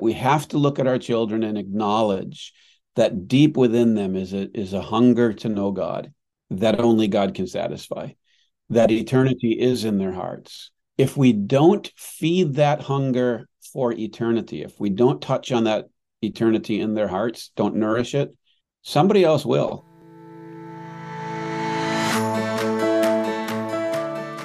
[0.00, 2.54] We have to look at our children and acknowledge
[2.96, 6.12] that deep within them is a is a hunger to know God
[6.48, 8.12] that only God can satisfy.
[8.70, 10.70] That eternity is in their hearts.
[10.96, 15.90] If we don't feed that hunger for eternity, if we don't touch on that
[16.22, 18.34] eternity in their hearts, don't nourish it,
[18.80, 19.84] somebody else will.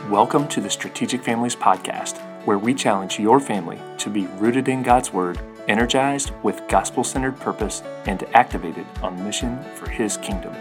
[0.10, 4.84] Welcome to the Strategic Families Podcast, where we challenge your family to be rooted in
[4.84, 10.54] God's Word, energized with gospel centered purpose, and activated on mission for His kingdom.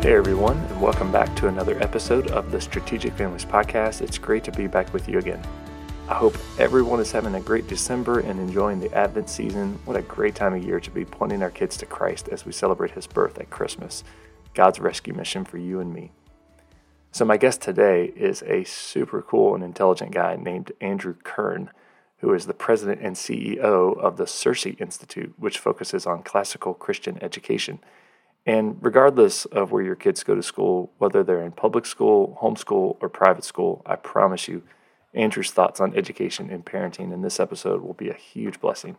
[0.00, 4.02] Hey everyone, and welcome back to another episode of the Strategic Families Podcast.
[4.02, 5.42] It's great to be back with you again.
[6.06, 9.78] I hope everyone is having a great December and enjoying the Advent season.
[9.86, 12.52] What a great time of year to be pointing our kids to Christ as we
[12.52, 14.04] celebrate His birth at Christmas.
[14.52, 16.12] God's rescue mission for you and me.
[17.10, 21.70] So, my guest today is a super cool and intelligent guy named Andrew Kern,
[22.18, 27.16] who is the president and CEO of the CiRCE Institute, which focuses on classical Christian
[27.22, 27.78] education.
[28.44, 32.98] And regardless of where your kids go to school, whether they're in public school, homeschool,
[33.00, 34.64] or private school, I promise you,
[35.14, 38.96] Andrew's thoughts on education and parenting in this episode will be a huge blessing.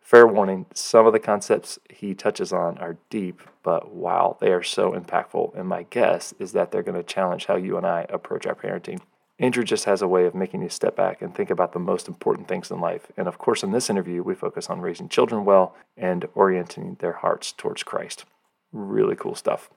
[0.00, 4.62] Fair warning, some of the concepts he touches on are deep, but wow, they are
[4.62, 5.58] so impactful.
[5.58, 8.54] And my guess is that they're going to challenge how you and I approach our
[8.54, 9.00] parenting.
[9.38, 12.06] Andrew just has a way of making you step back and think about the most
[12.06, 13.10] important things in life.
[13.16, 17.14] And of course, in this interview, we focus on raising children well and orienting their
[17.14, 18.26] hearts towards Christ.
[18.72, 19.70] Really cool stuff.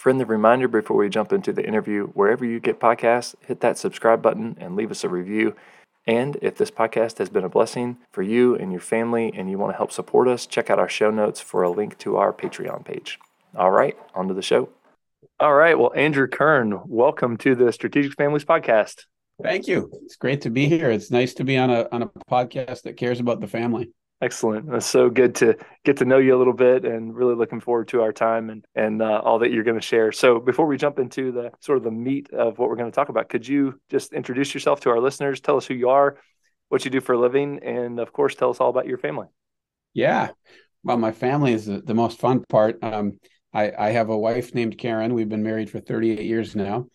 [0.00, 4.22] Friendly reminder before we jump into the interview wherever you get podcasts, hit that subscribe
[4.22, 5.54] button and leave us a review.
[6.06, 9.58] And if this podcast has been a blessing for you and your family and you
[9.58, 12.32] want to help support us, check out our show notes for a link to our
[12.32, 13.18] Patreon page.
[13.54, 14.70] All right, on to the show.
[15.38, 15.78] All right.
[15.78, 19.04] Well, Andrew Kern, welcome to the Strategic Families Podcast.
[19.42, 19.90] Thank you.
[20.02, 20.90] It's great to be here.
[20.90, 23.90] It's nice to be on a on a podcast that cares about the family.
[24.22, 24.68] Excellent.
[24.74, 27.88] It's so good to get to know you a little bit and really looking forward
[27.88, 30.12] to our time and, and uh, all that you're going to share.
[30.12, 32.94] So before we jump into the sort of the meat of what we're going to
[32.94, 35.40] talk about, could you just introduce yourself to our listeners?
[35.40, 36.18] Tell us who you are,
[36.68, 39.26] what you do for a living, and of course, tell us all about your family.
[39.94, 40.28] Yeah.
[40.84, 42.78] Well, my family is the, the most fun part.
[42.82, 43.20] Um,
[43.54, 45.14] I, I have a wife named Karen.
[45.14, 46.88] We've been married for 38 years now,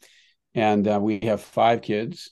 [0.54, 2.32] and uh, we have five kids,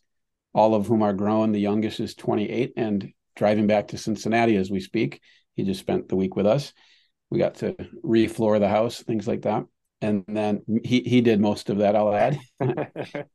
[0.54, 1.52] all of whom are grown.
[1.52, 5.22] The youngest is 28, and driving back to Cincinnati as we speak.
[5.56, 6.74] He just spent the week with us.
[7.30, 9.66] We got to refloor the house, things like that.
[10.02, 11.96] And then he he did most of that.
[11.96, 12.40] I'll add.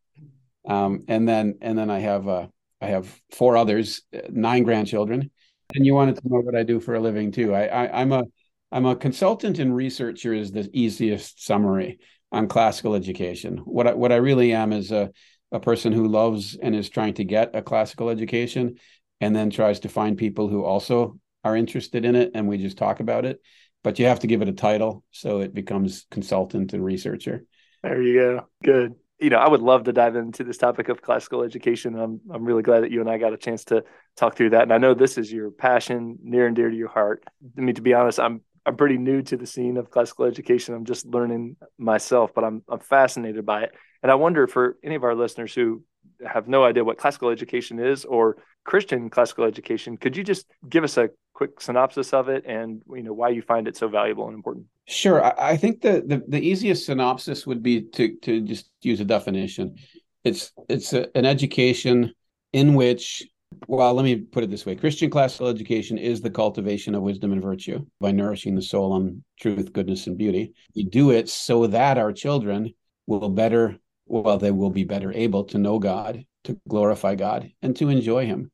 [0.69, 2.47] um, and then and then I have uh,
[2.81, 5.31] I have four others, nine grandchildren.
[5.75, 7.55] And you wanted to know what I do for a living too.
[7.55, 8.25] I, I I'm a
[8.71, 11.99] I'm a consultant and researcher is the easiest summary
[12.31, 13.59] on classical education.
[13.59, 15.11] What I, what I really am is a
[15.51, 18.77] a person who loves and is trying to get a classical education
[19.21, 22.79] and then tries to find people who also are interested in it and we just
[22.79, 23.41] talk about it.
[23.85, 27.45] But you have to give it a title so it becomes consultant and researcher.
[27.83, 28.49] There you go.
[28.65, 28.95] Good.
[29.21, 31.99] You know i would love to dive into this topic of classical education.
[31.99, 33.83] I'm i'm really glad that you and i got a chance to
[34.17, 34.63] talk through that.
[34.63, 37.25] And i know this is your passion near and dear to your heart.
[37.57, 40.75] I mean to be honest i'm i'm pretty new to the scene of classical education.
[40.75, 43.73] I'm just learning myself but i'm i'm fascinated by it.
[44.05, 45.83] And i wonder for any of our listeners who
[46.27, 49.97] have no idea what classical education is or Christian classical education.
[49.97, 53.43] Could you just give us a quick synopsis of it and you know why you
[53.43, 54.67] find it so valuable and important?
[54.87, 55.25] Sure.
[55.25, 59.05] I, I think the, the, the easiest synopsis would be to to just use a
[59.05, 59.77] definition.
[60.25, 62.13] It's it's a, an education
[62.53, 63.25] in which
[63.67, 67.33] well, let me put it this way Christian classical education is the cultivation of wisdom
[67.33, 70.53] and virtue by nourishing the soul on truth, goodness, and beauty.
[70.75, 72.75] We do it so that our children
[73.07, 73.79] will better
[74.09, 78.27] well, they will be better able to know God, to glorify God, and to enjoy
[78.27, 78.51] Him.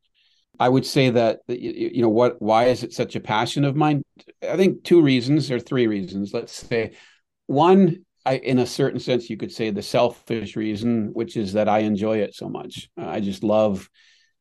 [0.59, 4.03] I would say that you know what why is it such a passion of mine?
[4.49, 6.33] I think two reasons or three reasons.
[6.33, 6.93] Let's say
[7.47, 11.69] one I, in a certain sense, you could say the selfish reason, which is that
[11.69, 12.89] I enjoy it so much.
[12.97, 13.91] I just love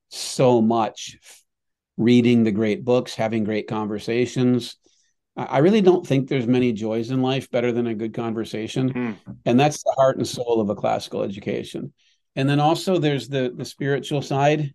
[0.10, 1.18] so much
[1.98, 4.78] reading the great books, having great conversations,
[5.36, 8.94] I really don't think there's many joys in life better than a good conversation.
[8.94, 9.16] Mm.
[9.46, 11.92] And that's the heart and soul of a classical education.
[12.36, 14.74] And then also there's the the spiritual side,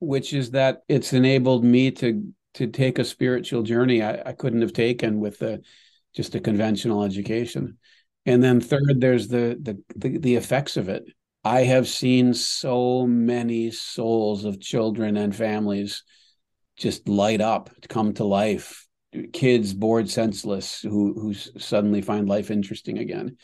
[0.00, 4.62] which is that it's enabled me to to take a spiritual journey I, I couldn't
[4.62, 5.62] have taken with the,
[6.14, 7.76] just a conventional education.
[8.24, 11.04] And then third, there's the, the the the effects of it.
[11.44, 16.02] I have seen so many souls of children and families
[16.76, 18.85] just light up, come to life
[19.32, 23.36] kids bored senseless who who suddenly find life interesting again.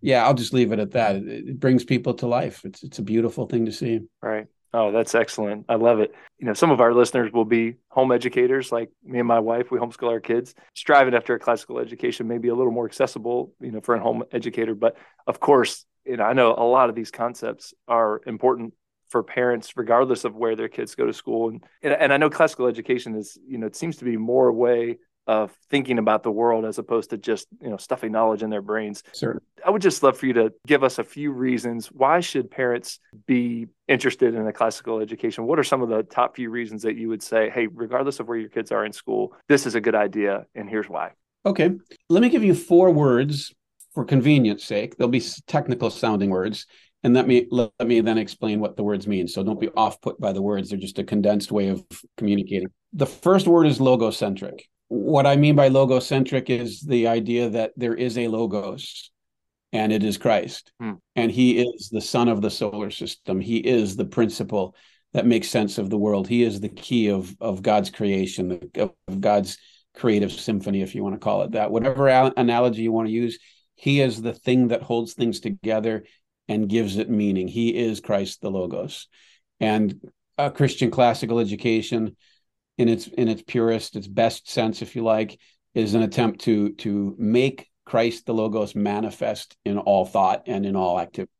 [0.00, 1.16] Yeah, I'll just leave it at that.
[1.16, 2.64] It, brings people to life.
[2.64, 4.00] It's it's a beautiful thing to see.
[4.20, 4.46] Right.
[4.74, 5.66] Oh, that's excellent.
[5.68, 6.14] I love it.
[6.38, 9.70] You know, some of our listeners will be home educators like me and my wife.
[9.70, 13.70] We homeschool our kids, striving after a classical education, maybe a little more accessible, you
[13.70, 14.74] know, for a home educator.
[14.74, 14.96] But
[15.26, 18.72] of course, you know, I know a lot of these concepts are important
[19.12, 21.50] for parents, regardless of where their kids go to school.
[21.50, 24.52] And, and I know classical education is, you know, it seems to be more a
[24.54, 28.50] way of thinking about the world as opposed to just you know stuffing knowledge in
[28.50, 29.02] their brains.
[29.14, 29.40] Sure.
[29.64, 32.98] I would just love for you to give us a few reasons why should parents
[33.26, 35.46] be interested in a classical education.
[35.46, 38.28] What are some of the top few reasons that you would say, hey, regardless of
[38.28, 41.12] where your kids are in school, this is a good idea, and here's why.
[41.44, 41.70] Okay,
[42.08, 43.52] let me give you four words
[43.94, 44.96] for convenience sake.
[44.96, 46.66] They'll be technical sounding words,
[47.02, 50.00] and let me let me then explain what the words mean so don't be off
[50.00, 51.84] put by the words they're just a condensed way of
[52.16, 54.60] communicating the first word is logocentric
[54.92, 59.10] what i mean by logocentric is the idea that there is a logos
[59.72, 60.92] and it is christ hmm.
[61.16, 64.74] and he is the sun of the solar system he is the principle
[65.12, 68.92] that makes sense of the world he is the key of of god's creation of
[69.20, 69.58] god's
[69.94, 73.38] creative symphony if you want to call it that whatever analogy you want to use
[73.74, 76.04] he is the thing that holds things together
[76.48, 77.48] and gives it meaning.
[77.48, 79.08] He is Christ the Logos.
[79.60, 80.00] And
[80.38, 82.16] a Christian classical education
[82.78, 85.38] in its in its purest, its best sense, if you like,
[85.74, 90.76] is an attempt to to make Christ the Logos manifest in all thought and in
[90.76, 91.32] all activity.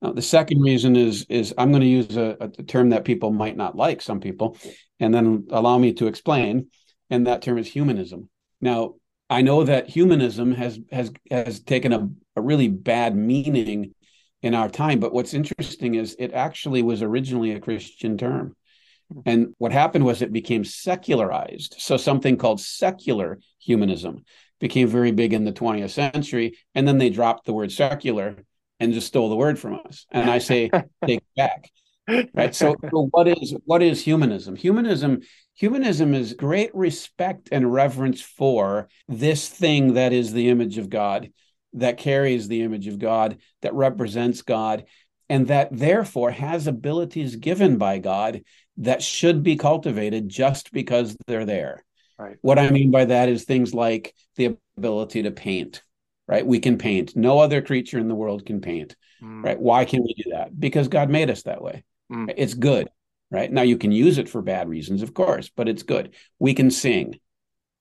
[0.00, 3.30] Now, the second reason is is I'm going to use a, a term that people
[3.30, 4.56] might not like, some people,
[5.00, 6.68] and then allow me to explain.
[7.10, 8.28] And that term is humanism.
[8.60, 8.96] Now,
[9.30, 13.94] I know that humanism has has has taken a, a really bad meaning
[14.42, 15.00] in our time.
[15.00, 18.54] But what's interesting is it actually was originally a Christian term.
[19.24, 21.76] And what happened was it became secularized.
[21.78, 24.24] So something called secular humanism
[24.60, 26.58] became very big in the 20th century.
[26.74, 28.36] And then they dropped the word secular
[28.80, 30.06] and just stole the word from us.
[30.10, 30.70] And I say,
[31.06, 31.70] take it back.
[32.34, 32.54] Right.
[32.54, 34.56] So, so what is what is humanism?
[34.56, 35.20] Humanism
[35.52, 41.30] humanism is great respect and reverence for this thing that is the image of God
[41.74, 44.84] that carries the image of God, that represents God,
[45.28, 48.42] and that therefore has abilities given by God
[48.78, 51.84] that should be cultivated just because they're there.
[52.18, 52.36] Right.
[52.40, 55.82] What I mean by that is things like the ability to paint,
[56.26, 56.44] right?
[56.44, 57.14] We can paint.
[57.14, 59.44] No other creature in the world can paint, mm.
[59.44, 59.58] right?
[59.58, 60.58] Why can we do that?
[60.58, 61.84] Because God made us that way.
[62.10, 62.32] Mm.
[62.36, 62.88] It's good,
[63.30, 63.50] right?
[63.50, 66.14] Now you can use it for bad reasons, of course, but it's good.
[66.40, 67.20] We can sing.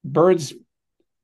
[0.03, 0.53] Birds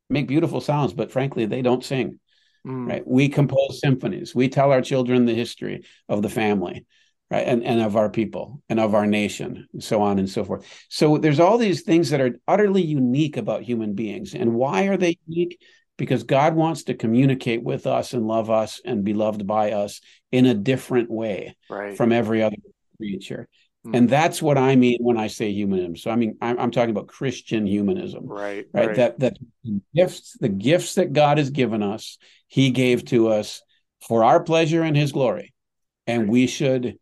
[0.10, 2.20] make beautiful sounds, but frankly, they don't sing.
[2.66, 2.88] Mm.
[2.88, 3.06] Right.
[3.06, 4.34] We compose symphonies.
[4.34, 6.86] We tell our children the history of the family,
[7.34, 10.44] right, and and of our people and of our nation, and so on and so
[10.44, 10.66] forth.
[10.90, 14.98] So there's all these things that are utterly unique about human beings, and why are
[14.98, 15.60] they unique?
[15.98, 20.02] Because God wants to communicate with us and love us and be loved by us
[20.32, 21.96] in a different way right.
[21.96, 22.58] from every other
[22.98, 23.48] creature.
[23.86, 23.98] Mm.
[23.98, 25.96] And that's what I mean when I say humanism.
[25.98, 28.88] So I mean I'm, I'm talking about Christian humanism, right, right?
[28.88, 28.96] Right.
[28.96, 29.38] That that
[29.96, 33.62] gifts, the gifts that God has given us, He gave to us
[34.08, 35.54] for our pleasure and His glory,
[36.08, 36.30] and right.
[36.30, 36.98] we should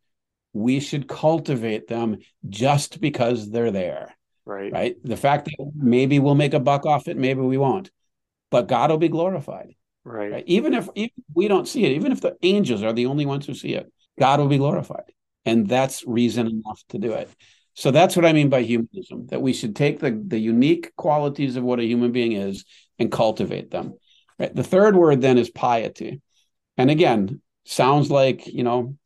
[0.54, 2.18] we should cultivate them
[2.50, 4.16] just because they're there.
[4.46, 4.72] Right.
[4.72, 4.96] Right.
[5.04, 7.92] The fact that maybe we'll make a buck off it, maybe we won't,
[8.50, 9.76] but God will be glorified.
[10.04, 10.32] Right.
[10.32, 10.44] right?
[10.48, 13.26] Even if even if we don't see it, even if the angels are the only
[13.26, 15.14] ones who see it, God will be glorified
[15.46, 17.30] and that's reason enough to do it
[17.74, 21.56] so that's what i mean by humanism that we should take the, the unique qualities
[21.56, 22.66] of what a human being is
[23.00, 23.94] and cultivate them
[24.40, 26.22] right the third word then is piety
[26.78, 28.98] and again sounds like you know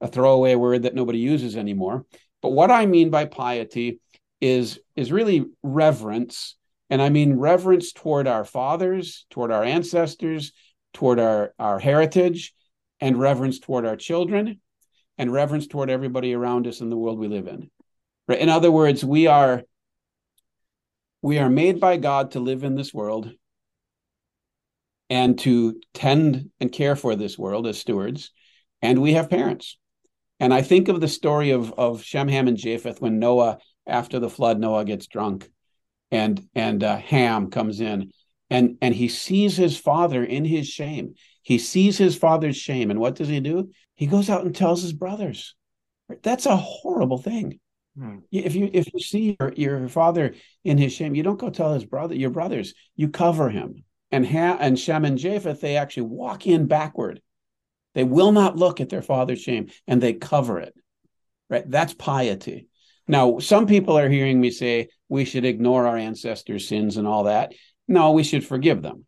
[0.00, 2.04] a throwaway word that nobody uses anymore
[2.42, 4.00] but what i mean by piety
[4.40, 6.56] is is really reverence
[6.90, 10.52] and i mean reverence toward our fathers toward our ancestors
[10.92, 12.54] toward our our heritage
[13.00, 14.60] and reverence toward our children
[15.18, 17.70] and reverence toward everybody around us in the world we live in.
[18.28, 18.38] Right?
[18.38, 19.62] In other words, we are
[21.20, 23.30] we are made by God to live in this world
[25.10, 28.30] and to tend and care for this world as stewards,
[28.82, 29.76] and we have parents.
[30.40, 34.18] And I think of the story of of Shem, Ham, and Japheth when Noah, after
[34.18, 35.50] the flood, Noah gets drunk,
[36.10, 38.12] and and uh, Ham comes in,
[38.50, 41.14] and and he sees his father in his shame.
[41.42, 43.70] He sees his father's shame, and what does he do?
[43.98, 45.56] he goes out and tells his brothers.
[46.22, 47.58] That's a horrible thing.
[47.98, 48.18] Hmm.
[48.30, 51.74] If you if you see your, your father in his shame, you don't go tell
[51.74, 52.74] his brother your brothers.
[52.94, 53.84] You cover him.
[54.12, 57.20] And Ham and Shem and Japheth, they actually walk in backward.
[57.94, 60.74] They will not look at their father's shame, and they cover it.
[61.50, 61.68] Right?
[61.68, 62.68] That's piety.
[63.06, 67.24] Now, some people are hearing me say, we should ignore our ancestors' sins and all
[67.24, 67.54] that.
[67.88, 69.06] No, we should forgive them,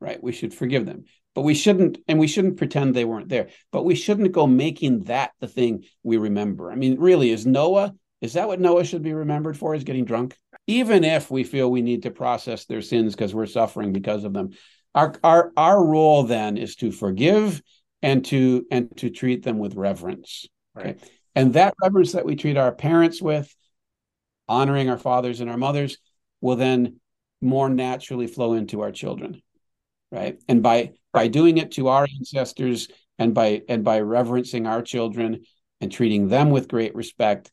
[0.00, 0.22] right?
[0.22, 1.04] We should forgive them.
[1.34, 3.48] But we shouldn't, and we shouldn't pretend they weren't there.
[3.70, 6.72] But we shouldn't go making that the thing we remember.
[6.72, 10.06] I mean, really, is Noah, is that what Noah should be remembered for, is getting
[10.06, 10.38] drunk?
[10.66, 14.32] Even if we feel we need to process their sins because we're suffering because of
[14.32, 14.50] them.
[14.94, 17.60] Our, our, our role then is to forgive
[18.04, 20.46] and to and to treat them with reverence.
[20.78, 20.88] Okay.
[20.88, 21.10] Right.
[21.34, 23.52] And that reverence that we treat our parents with,
[24.46, 25.98] honoring our fathers and our mothers,
[26.40, 27.00] will then
[27.40, 29.42] more naturally flow into our children
[30.10, 34.80] right and by by doing it to our ancestors and by and by reverencing our
[34.80, 35.44] children
[35.80, 37.50] and treating them with great respect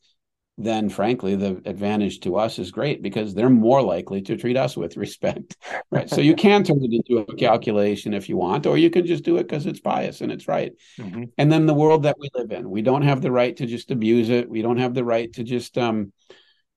[0.58, 4.76] then frankly the advantage to us is great because they're more likely to treat us
[4.76, 5.56] with respect
[5.90, 9.06] right so you can turn it into a calculation if you want or you can
[9.06, 11.24] just do it because it's pious and it's right mm-hmm.
[11.38, 13.90] and then the world that we live in we don't have the right to just
[13.90, 16.12] abuse it we don't have the right to just um,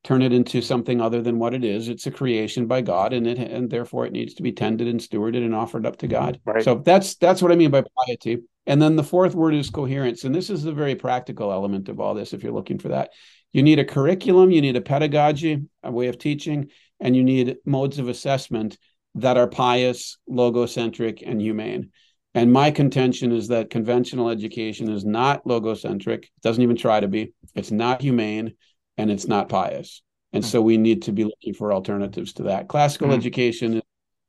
[0.06, 1.90] turn it into something other than what it is.
[1.90, 5.00] It's a creation by God, and it and therefore it needs to be tended and
[5.00, 6.40] stewarded and offered up to God.
[6.46, 6.64] Right.
[6.64, 8.44] So that's that's what I mean by piety.
[8.68, 12.00] And then the fourth word is coherence, and this is the very practical element of
[12.00, 12.34] all this.
[12.34, 13.10] If you're looking for that,
[13.56, 17.56] you need a curriculum, you need a pedagogy, a way of teaching, and you need
[17.66, 18.78] modes of assessment
[19.16, 21.92] that are pious, logocentric, and humane.
[22.34, 26.24] And my contention is that conventional education is not logocentric.
[26.24, 27.32] It doesn't even try to be.
[27.56, 28.56] It's not humane
[28.98, 30.02] and it's not pious.
[30.34, 30.52] And mm-hmm.
[30.52, 32.68] so we need to be looking for alternatives to that.
[32.68, 33.20] Classical mm-hmm.
[33.20, 33.82] education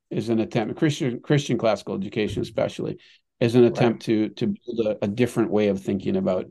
[0.09, 2.99] is an attempt, Christian Christian classical education especially,
[3.41, 4.29] is an attempt right.
[4.37, 6.47] to to build a, a different way of thinking about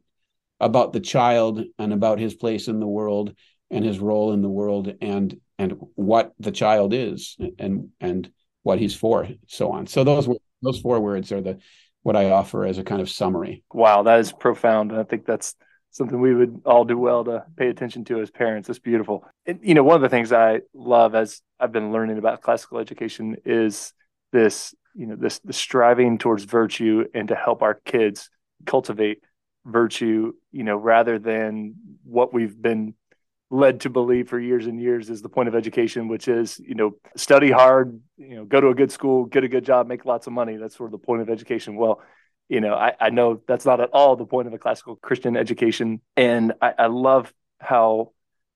[0.60, 3.34] about the child and about his place in the world
[3.70, 8.32] and his role in the world and and what the child is and and
[8.64, 10.28] what he's for so on so those
[10.62, 11.60] those four words are the
[12.04, 15.56] what i offer as a kind of summary wow that is profound i think that's
[15.96, 18.68] something we would all do well to pay attention to as parents.
[18.68, 19.24] It's beautiful.
[19.46, 22.80] And, you know, one of the things I love as I've been learning about classical
[22.80, 23.94] education is
[24.34, 28.30] this, you know, this the striving towards virtue and to help our kids
[28.66, 29.24] cultivate
[29.66, 32.94] virtue, you know, rather than what we've been
[33.50, 36.76] led to believe for years and years is the point of education, which is, you
[36.76, 40.06] know, study hard, you know, go to a good school, get a good job, make
[40.06, 40.58] lots of money.
[40.58, 41.76] That's sort of the point of education.
[41.76, 42.02] Well,
[42.50, 45.38] you know, I, I know that's not at all the point of a classical Christian
[45.38, 46.02] education.
[46.16, 48.12] And I, I love how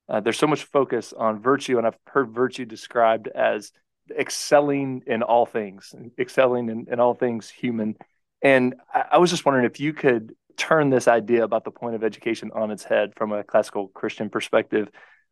[0.07, 1.77] uh, there's so much focus on virtue.
[1.77, 3.71] And I've heard virtue described as
[4.15, 7.95] excelling in all things, excelling in, in all things human.
[8.41, 11.95] And I, I was just wondering if you could turn this idea about the point
[11.95, 14.89] of education on its head from a classical Christian perspective.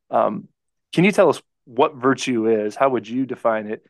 [0.10, 0.48] Um,
[0.94, 2.76] can you tell us what virtue is?
[2.76, 3.84] How would you define it?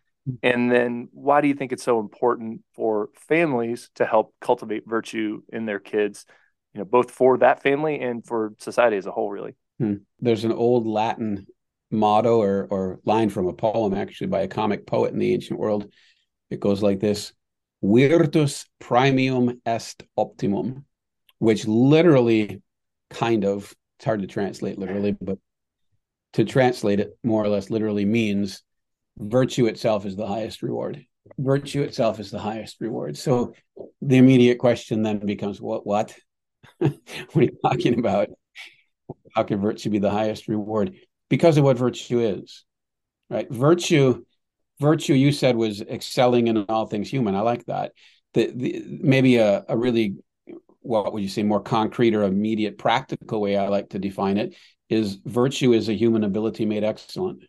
[0.44, 5.42] And then why do you think it's so important for families to help cultivate virtue
[5.54, 6.26] in their kids,
[6.74, 9.56] you know, both for that family and for society as a whole, really?
[9.80, 9.96] Hmm.
[10.20, 11.48] There's an old Latin
[11.92, 15.60] motto or, or line from a poem, actually, by a comic poet in the ancient
[15.60, 15.90] world.
[16.50, 17.32] It goes like this
[17.82, 20.86] Virtus praemium est optimum,
[21.40, 22.62] which literally
[23.10, 25.38] kind of, it's hard to translate literally, but
[26.34, 28.64] to translate it more or less literally means
[29.18, 31.04] virtue itself is the highest reward.
[31.38, 33.18] Virtue itself is the highest reward.
[33.18, 33.54] So
[34.02, 36.16] the immediate question then becomes what what?
[36.78, 36.94] what
[37.36, 38.30] are you talking about?
[39.36, 40.96] How can virtue be the highest reward?
[41.30, 42.64] Because of what virtue is.
[43.30, 43.50] Right?
[43.52, 44.24] Virtue,
[44.80, 47.36] virtue you said was excelling in all things human.
[47.36, 47.92] I like that.
[48.34, 50.16] The, the maybe a, a really
[50.88, 54.56] what would you say more concrete or immediate practical way I like to define it
[54.90, 57.44] is virtue is a human ability made excellent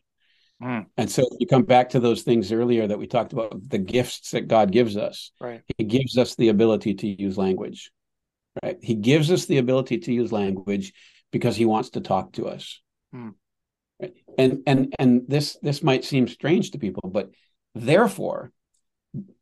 [0.62, 0.86] Mm.
[0.96, 3.78] And so if you come back to those things earlier that we talked about the
[3.78, 5.30] gifts that God gives us.
[5.40, 5.62] Right.
[5.76, 7.90] He gives us the ability to use language.
[8.62, 8.76] Right.
[8.82, 10.92] He gives us the ability to use language
[11.30, 12.80] because he wants to talk to us.
[13.14, 13.34] Mm.
[14.00, 14.14] Right.
[14.36, 17.30] And and and this this might seem strange to people, but
[17.74, 18.52] therefore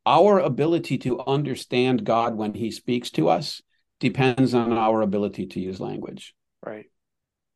[0.04, 3.62] our ability to understand God when he speaks to us
[4.00, 6.34] depends on our ability to use language.
[6.64, 6.86] Right.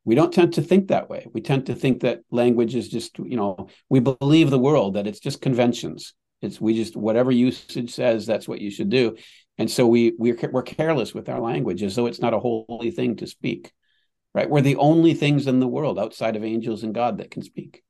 [0.03, 1.27] We don't tend to think that way.
[1.31, 5.07] We tend to think that language is just you know we believe the world that
[5.07, 6.13] it's just conventions.
[6.41, 9.17] It's we just whatever usage says that's what you should do.
[9.57, 12.91] And so we we're, we're careless with our language as though it's not a holy
[12.91, 13.71] thing to speak
[14.33, 14.49] right?
[14.49, 17.83] We're the only things in the world outside of angels and god that can speak.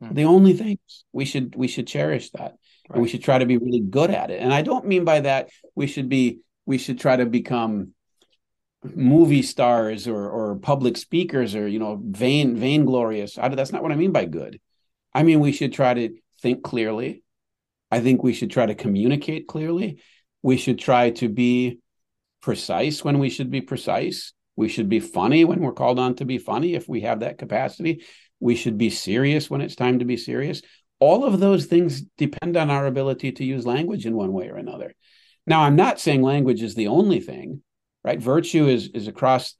[0.00, 0.12] Hmm.
[0.12, 1.04] the only things.
[1.12, 2.52] We should we should cherish that.
[2.88, 2.96] Right.
[2.96, 4.40] and we should try to be really good at it.
[4.40, 7.92] And i don't mean by that we should be we should try to become
[8.94, 13.38] movie stars or or public speakers or you know vain vainglorious.
[13.38, 14.60] I, that's not what i mean by good.
[15.14, 16.10] I mean we should try to
[16.42, 17.22] think clearly.
[17.90, 20.00] I think we should try to communicate clearly.
[20.42, 21.78] We should try to be
[22.42, 24.32] precise when we should be precise.
[24.56, 27.38] We should be funny when we're called on to be funny if we have that
[27.38, 28.04] capacity.
[28.40, 30.62] We should be serious when it's time to be serious.
[30.98, 34.56] All of those things depend on our ability to use language in one way or
[34.56, 34.94] another.
[35.46, 37.62] Now, I'm not saying language is the only thing,
[38.04, 38.20] right?
[38.20, 39.54] Virtue is is across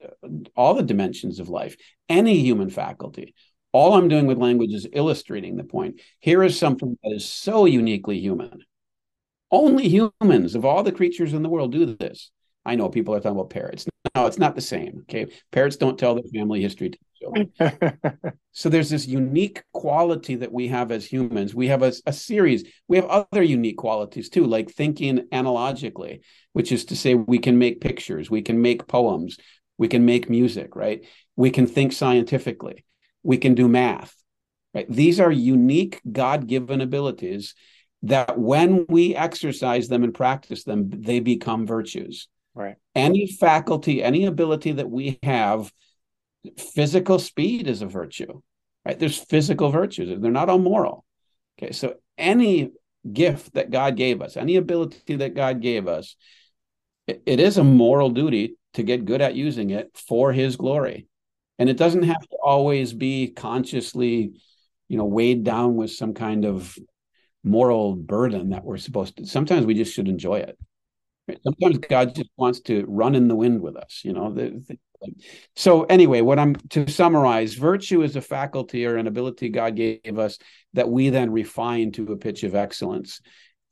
[0.55, 1.77] all the dimensions of life,
[2.09, 3.33] any human faculty.
[3.71, 6.01] All I'm doing with language is illustrating the point.
[6.19, 8.63] Here is something that is so uniquely human.
[9.51, 12.31] Only humans of all the creatures in the world do this.
[12.67, 13.87] I know people are talking about parrots.
[14.13, 15.03] No, it's not the same.
[15.03, 15.27] Okay.
[15.51, 17.51] Parrots don't tell their family history to children.
[18.51, 21.55] so there's this unique quality that we have as humans.
[21.55, 26.21] We have a, a, series, we have other unique qualities too, like thinking analogically,
[26.51, 29.37] which is to say we can make pictures, we can make poems,
[29.77, 31.05] we can make music, right?
[31.35, 32.85] We can think scientifically,
[33.23, 34.13] we can do math.
[34.73, 34.89] Right?
[34.89, 37.55] These are unique God-given abilities
[38.03, 42.27] that when we exercise them and practice them, they become virtues.
[42.57, 42.75] Right.
[42.95, 45.71] Any faculty, any ability that we have,
[46.57, 48.41] physical speed is a virtue.
[48.83, 48.97] Right.
[48.97, 50.19] There's physical virtues.
[50.19, 51.05] They're not all moral.
[51.59, 51.71] Okay.
[51.71, 52.71] So any
[53.13, 56.15] gift that God gave us, any ability that God gave us,
[57.05, 61.07] it, it is a moral duty to get good at using it for his glory.
[61.59, 64.33] And it doesn't have to always be consciously,
[64.87, 66.75] you know, weighed down with some kind of
[67.43, 69.27] moral burden that we're supposed to.
[69.27, 70.57] Sometimes we just should enjoy it.
[71.43, 74.31] Sometimes God just wants to run in the wind with us, you know.
[74.31, 74.77] The, the,
[75.55, 80.17] so anyway, what I'm to summarize, virtue is a faculty or an ability God gave
[80.17, 80.39] us
[80.73, 83.21] that we then refine to a pitch of excellence,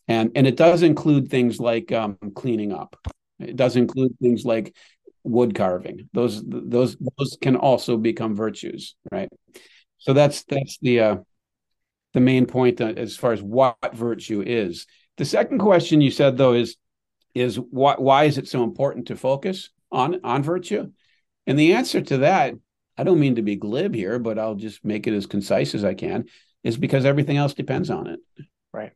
[0.07, 2.95] and and it does include things like um, cleaning up.
[3.39, 4.75] It does include things like
[5.24, 6.09] wood carving.
[6.13, 9.29] Those those those can also become virtues, right?
[9.97, 11.15] So that's that's the uh,
[12.13, 14.85] the main point uh, as far as what virtue is.
[15.17, 16.75] The second question you said though is
[17.36, 20.92] is why why is it so important to focus on on virtue?
[21.46, 22.56] And the answer to that,
[22.98, 25.84] I don't mean to be glib here, but I'll just make it as concise as
[25.84, 26.25] I can,
[26.63, 28.20] is because everything else depends on it.
[28.74, 28.94] Right.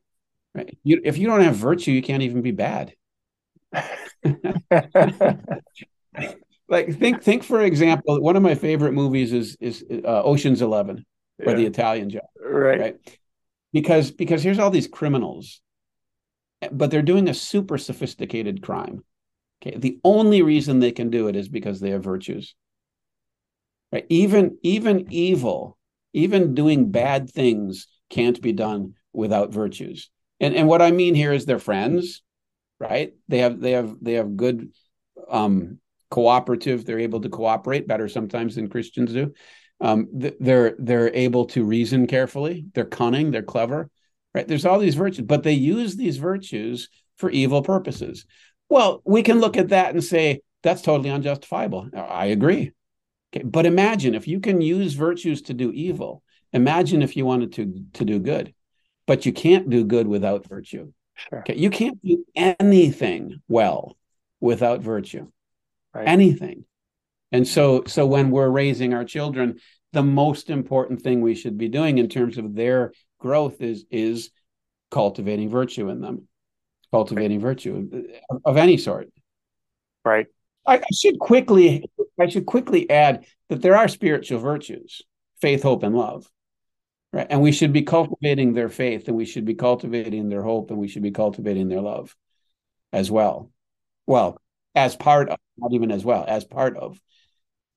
[0.56, 0.76] Right.
[0.84, 2.94] You, if you don't have virtue, you can't even be bad.
[6.68, 11.06] like think think for example, one of my favorite movies is is uh, Ocean's Eleven,
[11.38, 11.52] yeah.
[11.52, 12.24] or the Italian job.
[12.42, 12.80] Right.
[12.80, 13.20] Right.
[13.74, 15.62] Because because here's all these criminals
[16.72, 19.04] but they're doing a super sophisticated crime.
[19.62, 19.78] Okay.
[19.78, 22.56] The only reason they can do it is because they have virtues.
[23.92, 24.06] Right.
[24.10, 25.78] Even even evil,
[26.14, 30.10] even doing bad things can't be done without virtues.
[30.40, 32.22] And and what I mean here is they're friends,
[32.80, 33.14] right?
[33.28, 34.72] They have they have they have good
[35.30, 35.80] um
[36.12, 39.34] cooperative, they're able to cooperate better sometimes than Christians do.
[39.82, 43.90] Um, they're they're able to reason carefully, they're cunning, they're clever
[44.40, 44.48] right?
[44.48, 48.26] There's all these virtues, but they use these virtues for evil purposes.
[48.70, 51.90] Well, we can look at that and say that's totally unjustifiable.
[51.94, 52.72] I agree.
[53.36, 56.24] Okay, but imagine if you can use virtues to do evil.
[56.54, 58.54] Imagine if you wanted to to do good,
[59.06, 60.92] but you can't do good without virtue.
[61.16, 61.40] Sure.
[61.40, 63.98] Okay, you can't do anything well
[64.40, 65.28] without virtue.
[65.94, 66.08] Right.
[66.08, 66.64] Anything.
[67.32, 69.60] And so so when we're raising our children,
[69.92, 74.32] the most important thing we should be doing in terms of their growth is is
[74.90, 76.28] cultivating virtue in them
[76.92, 77.90] cultivating virtue
[78.46, 79.10] of any sort.
[80.04, 80.28] Right.
[80.66, 85.02] I, I, should quickly i should quickly add that there are spiritual virtues
[85.42, 86.30] faith hope and love.
[87.14, 90.70] Right and we should be cultivating their faith and we should be cultivating their hope
[90.70, 92.16] and we should be cultivating their love
[92.94, 93.52] as well.
[94.06, 94.40] Well
[94.76, 97.00] as part of not even as well as part of.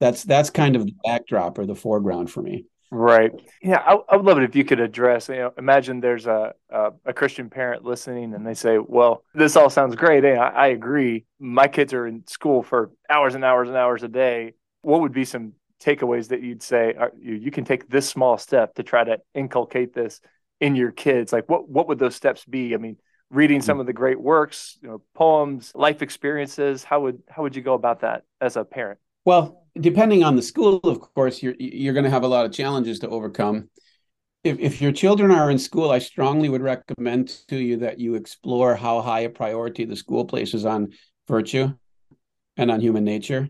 [0.01, 3.33] That's that's kind of the backdrop or the foreground for me Right.
[3.63, 5.31] Yeah, I, I, would love it if you could address.
[5.31, 9.57] You know, imagine there's a, a, a Christian parent listening, and they say, "Well, this
[9.57, 10.25] all sounds great.
[10.25, 11.25] Hey, I, I, agree.
[11.41, 14.53] My kids are in school for hours and hours and hours a day.
[14.83, 18.37] What would be some takeaways that you'd say are, you, you can take this small
[18.37, 20.21] step to try to inculcate this
[20.61, 21.33] in your kids?
[21.33, 22.75] Like, what what would those steps be?
[22.75, 22.99] I mean,
[23.31, 23.65] reading mm-hmm.
[23.65, 26.85] some of the great works, you know, poems, life experiences.
[26.85, 28.99] How would how would you go about that as a parent?
[29.25, 32.53] Well, depending on the school, of course, you're you're going to have a lot of
[32.53, 33.71] challenges to overcome.
[34.45, 38.15] If if your children are in school, I strongly would recommend to you that you
[38.15, 40.93] explore how high a priority the school places on
[41.29, 41.73] virtue
[42.57, 43.49] and on human nature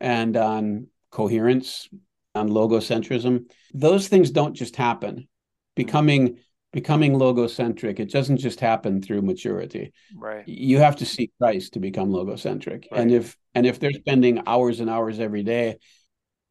[0.00, 1.88] and on coherence,
[2.34, 3.50] on logocentrism.
[3.74, 5.28] Those things don't just happen.
[5.74, 6.38] Becoming
[6.72, 11.80] becoming logocentric it doesn't just happen through maturity right you have to seek christ to
[11.80, 13.00] become logocentric right.
[13.00, 15.76] and if and if they're spending hours and hours every day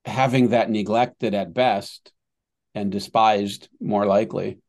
[0.06, 2.12] having that neglected at best
[2.76, 4.60] and despised more likely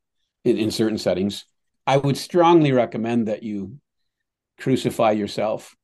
[0.45, 1.45] in, in certain settings
[1.87, 3.79] i would strongly recommend that you
[4.59, 5.77] crucify yourself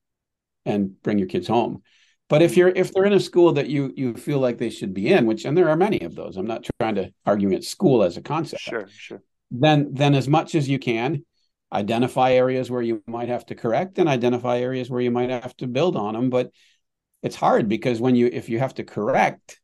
[0.65, 1.83] and bring your kids home
[2.29, 4.93] But if you're if they're in a school that you you feel like they should
[4.93, 7.65] be in, which and there are many of those, I'm not trying to argue at
[7.65, 8.63] school as a concept.
[8.63, 9.23] Sure, sure.
[9.51, 11.25] Then then as much as you can,
[11.73, 15.57] identify areas where you might have to correct and identify areas where you might have
[15.59, 16.31] to build on them.
[16.31, 16.51] But
[17.23, 19.61] it's hard because when you if you have to correct,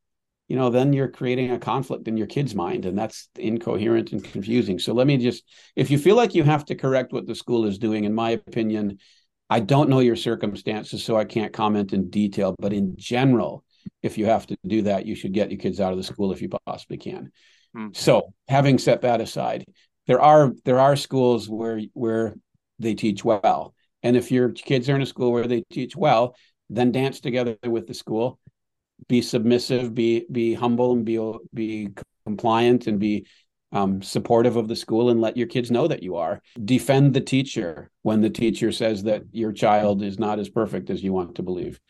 [0.49, 4.23] you know, then you're creating a conflict in your kid's mind, and that's incoherent and
[4.23, 4.79] confusing.
[4.79, 5.45] So let me just
[5.77, 8.31] if you feel like you have to correct what the school is doing, in my
[8.31, 8.99] opinion,
[9.51, 12.55] I don't know your circumstances, so I can't comment in detail.
[12.59, 13.65] But in general,
[14.03, 16.33] if you have to do that, you should get your kids out of the school
[16.33, 17.31] if you possibly can.
[17.77, 17.89] Mm-hmm.
[17.95, 19.65] So, having set that aside,
[20.07, 22.35] there are there are schools where where
[22.79, 26.37] they teach well, and if your kids are in a school where they teach well,
[26.71, 28.39] then dance together with the school.
[29.09, 31.19] Be submissive, be be humble, and be
[31.53, 31.89] be
[32.25, 33.27] compliant, and be
[33.75, 36.41] um, supportive of the school and let your kids know that you are.
[36.65, 41.03] Defend the teacher when the teacher says that your child is not as perfect as
[41.03, 41.81] you want to believe.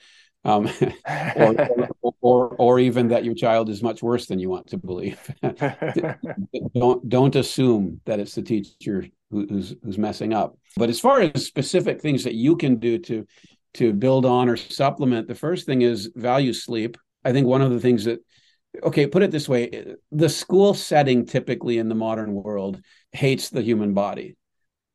[0.45, 0.69] Um,
[1.37, 1.89] or,
[2.21, 5.19] or, or even that your child is much worse than you want to believe.
[6.75, 10.59] don't don't assume that it's the teacher who, who's who's messing up.
[10.77, 13.27] But as far as specific things that you can do to
[13.75, 16.97] to build on or supplement, the first thing is value sleep.
[17.25, 18.21] I think one of the things that
[18.83, 22.81] okay, put it this way the school setting typically in the modern world
[23.13, 24.37] hates the human body,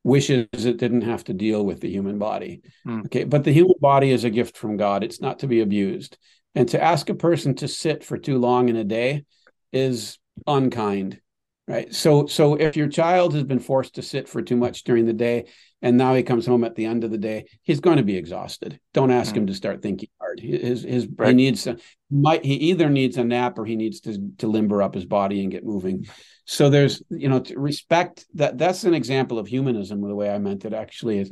[0.10, 2.62] wishes it didn't have to deal with the human body.
[2.86, 3.06] Mm.
[3.06, 6.18] Okay, but the human body is a gift from God, it's not to be abused.
[6.56, 9.26] And to ask a person to sit for too long in a day
[9.72, 10.18] is
[10.48, 11.22] unkind
[11.70, 11.94] right?
[11.94, 15.14] So so if your child has been forced to sit for too much during the
[15.14, 15.46] day
[15.82, 18.18] and now he comes home at the end of the day he's going to be
[18.18, 18.80] exhausted.
[18.94, 19.42] Don't ask mm-hmm.
[19.42, 20.40] him to start thinking hard.
[20.40, 21.30] His his right.
[21.30, 21.78] he needs to
[22.10, 25.42] might he either needs a nap or he needs to to limber up his body
[25.42, 26.08] and get moving.
[26.46, 30.66] So there's you know respect that that's an example of humanism the way i meant
[30.66, 31.32] it actually is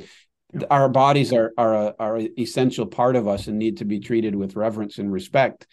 [0.70, 4.00] our bodies are are a, are an essential part of us and need to be
[4.00, 5.66] treated with reverence and respect.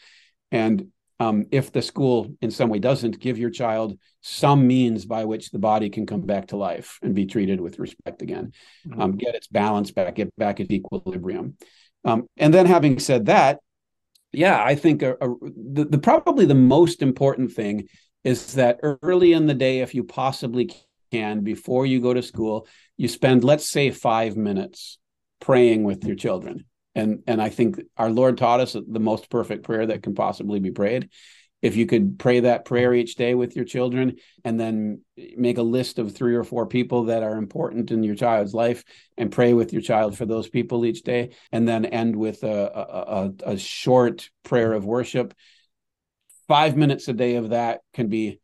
[0.51, 0.88] And
[1.19, 5.51] um, if the school in some way doesn't give your child some means by which
[5.51, 8.51] the body can come back to life and be treated with respect again,
[8.88, 9.01] mm-hmm.
[9.01, 11.56] um, get its balance back, get back its equilibrium.
[12.04, 13.60] Um, and then, having said that,
[14.32, 17.88] yeah, I think a, a, the, the probably the most important thing
[18.23, 20.71] is that early in the day, if you possibly
[21.12, 24.97] can, before you go to school, you spend, let's say, five minutes
[25.39, 29.63] praying with your children and and I think our Lord taught us the most perfect
[29.63, 31.10] prayer that can possibly be prayed.
[31.62, 35.01] If you could pray that prayer each day with your children and then
[35.36, 38.84] make a list of three or four people that are important in your child's life
[39.17, 43.31] and pray with your child for those people each day, and then end with a,
[43.45, 45.34] a, a short prayer of worship,
[46.47, 48.39] five minutes a day of that can be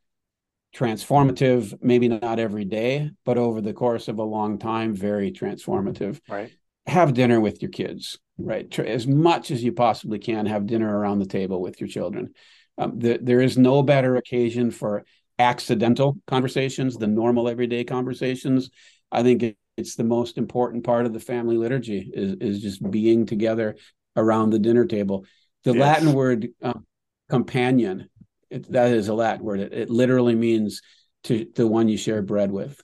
[0.75, 6.19] transformative, maybe not every day, but over the course of a long time, very transformative.
[6.27, 6.51] Right.
[6.87, 8.79] Have dinner with your kids right?
[8.79, 12.33] As much as you possibly can, have dinner around the table with your children.
[12.77, 15.05] Um, the, there is no better occasion for
[15.39, 18.69] accidental conversations than normal everyday conversations.
[19.11, 23.25] I think it's the most important part of the family liturgy is, is just being
[23.25, 23.75] together
[24.15, 25.25] around the dinner table.
[25.63, 25.79] The yes.
[25.79, 26.85] Latin word um,
[27.29, 28.09] companion,
[28.49, 29.59] it, that is a Latin word.
[29.59, 30.81] It, it, literally means
[31.23, 32.81] to the one you share bread with,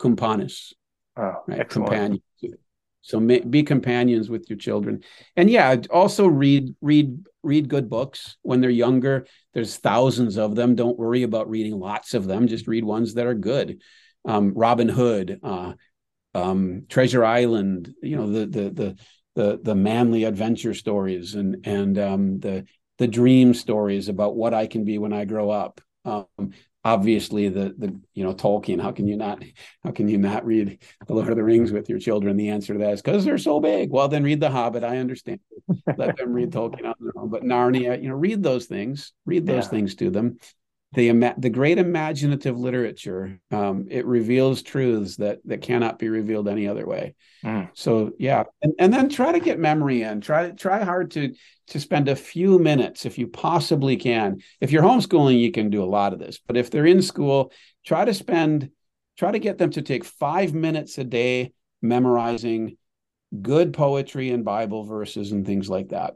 [0.00, 0.72] cumpanis.
[1.16, 1.68] Oh, right?
[1.68, 2.22] Companion.
[3.06, 5.04] So may, be companions with your children,
[5.36, 9.28] and yeah, also read read read good books when they're younger.
[9.54, 10.74] There's thousands of them.
[10.74, 12.48] Don't worry about reading lots of them.
[12.48, 13.80] Just read ones that are good.
[14.26, 15.74] Um, Robin Hood, uh,
[16.34, 17.94] um, Treasure Island.
[18.02, 18.96] You know the the the
[19.36, 22.66] the the manly adventure stories and and um, the
[22.98, 25.80] the dream stories about what I can be when I grow up.
[26.04, 26.54] Um,
[26.86, 28.80] obviously the the you know Tolkien.
[28.80, 29.42] How can you not
[29.82, 32.36] how can you not read the Lord of the Rings with your children?
[32.36, 33.90] The answer to that is because they're so big.
[33.90, 34.84] Well, then read the Hobbit.
[34.84, 35.40] I understand.
[35.96, 37.28] Let them read Tolkien on their own.
[37.28, 39.12] But Narnia, you know, read those things.
[39.24, 39.70] Read those yeah.
[39.70, 40.38] things to them
[40.96, 46.66] the the great imaginative literature um, it reveals truths that that cannot be revealed any
[46.66, 47.14] other way.
[47.44, 47.68] Mm.
[47.74, 50.20] so yeah and, and then try to get memory in.
[50.20, 51.34] Try try hard to
[51.68, 54.38] to spend a few minutes if you possibly can.
[54.60, 57.52] If you're homeschooling you can do a lot of this but if they're in school
[57.84, 58.70] try to spend
[59.18, 62.76] try to get them to take five minutes a day memorizing
[63.42, 66.14] good poetry and bible verses and things like that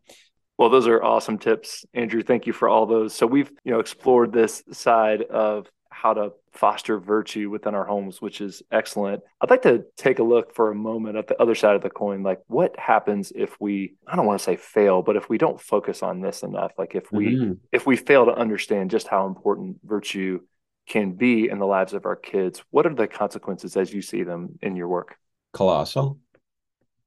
[0.61, 2.23] well, those are awesome tips, Andrew.
[2.23, 3.14] Thank you for all those.
[3.14, 8.20] So we've, you know, explored this side of how to foster virtue within our homes,
[8.20, 9.23] which is excellent.
[9.40, 11.88] I'd like to take a look for a moment at the other side of the
[11.88, 12.23] coin.
[12.23, 15.59] Like, what happens if we, I don't want to say fail, but if we don't
[15.59, 17.53] focus on this enough, like if we, mm-hmm.
[17.73, 20.40] if we fail to understand just how important virtue
[20.87, 24.25] can be in the lives of our kids, what are the consequences as you see
[24.25, 25.16] them in your work?
[25.55, 26.18] Colossal.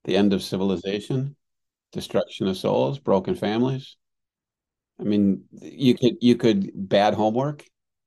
[0.05, 1.35] The end of civilization
[1.93, 3.95] destruction of souls, broken families.
[4.99, 7.63] I mean, you could you could bad homework,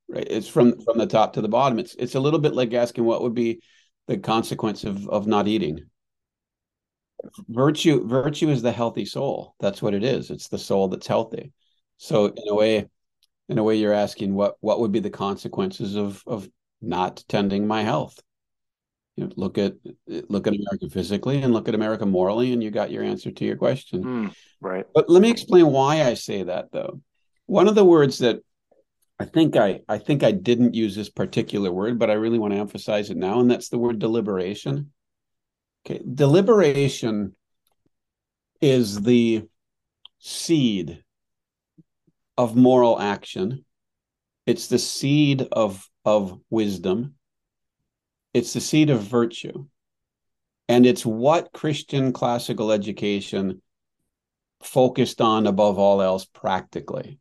[0.07, 0.27] right?
[0.29, 1.79] It's from from the top to the bottom.
[1.79, 3.61] It's it's a little bit like asking what would be
[4.07, 5.79] the consequence of of not eating.
[7.49, 9.55] Virtue virtue is the healthy soul.
[9.59, 10.29] That's what it is.
[10.29, 11.51] It's the soul that's healthy.
[11.97, 12.87] So in a way,
[13.49, 16.47] in a way, you're asking what what would be the consequences of of
[16.81, 18.19] not tending my health.
[19.17, 19.73] You know, look at
[20.29, 23.45] look at America physically and look at America morally, and you got your answer to
[23.45, 24.03] your question.
[24.03, 24.85] Mm, right.
[24.93, 27.01] But let me explain why I say that, though.
[27.47, 28.41] One of the words that
[29.19, 32.53] I think I I think I didn't use this particular word, but I really want
[32.53, 34.91] to emphasize it now, and that's the word deliberation.
[35.85, 37.35] Okay, deliberation
[38.61, 39.47] is the
[40.19, 41.03] seed
[42.37, 43.65] of moral action.
[44.45, 47.15] It's the seed of of wisdom.
[48.37, 49.65] It's the seed of virtue.
[50.69, 53.63] And it's what Christian classical education
[54.61, 57.19] focused on above all else practically.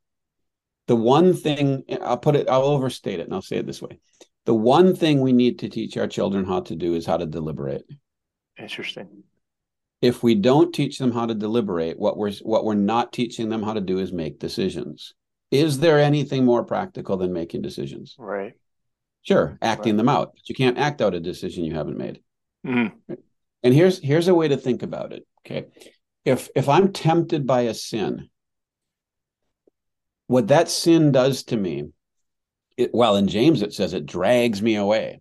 [0.89, 3.99] The one thing, I'll put it, I'll overstate it and I'll say it this way.
[4.45, 7.25] The one thing we need to teach our children how to do is how to
[7.25, 7.85] deliberate.
[8.59, 9.25] Interesting.
[10.03, 13.63] If we don't teach them how to deliberate, what we're what we're not teaching them
[13.63, 15.15] how to do is make decisions.
[15.51, 18.15] Is there anything more practical than making decisions?
[18.19, 18.53] Right.
[19.27, 19.97] Sure, acting right.
[19.97, 22.21] them out, but you can't act out a decision you haven't made.
[22.65, 23.15] Mm-hmm.
[23.65, 25.27] And here's here's a way to think about it.
[25.45, 25.67] Okay,
[26.25, 28.29] if if I'm tempted by a sin,
[30.29, 31.91] what that sin does to me,
[32.77, 35.21] it, well, in James it says it drags me away.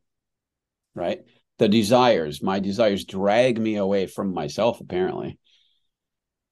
[0.94, 1.22] Right,
[1.58, 4.82] the desires, my desires, drag me away from myself.
[4.82, 5.40] Apparently,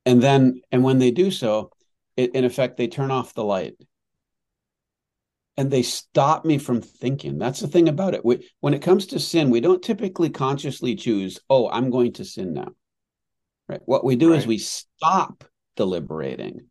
[0.08, 1.70] and then and when they do so,
[2.18, 3.76] it, in effect, they turn off the light
[5.56, 7.38] and they stop me from thinking.
[7.38, 8.26] That's the thing about it.
[8.26, 12.26] We, when it comes to sin, we don't typically consciously choose, oh, I'm going to
[12.26, 12.70] sin now.
[13.68, 13.82] Right.
[13.86, 14.40] What we do right.
[14.40, 15.44] is we stop
[15.76, 16.68] deliberating.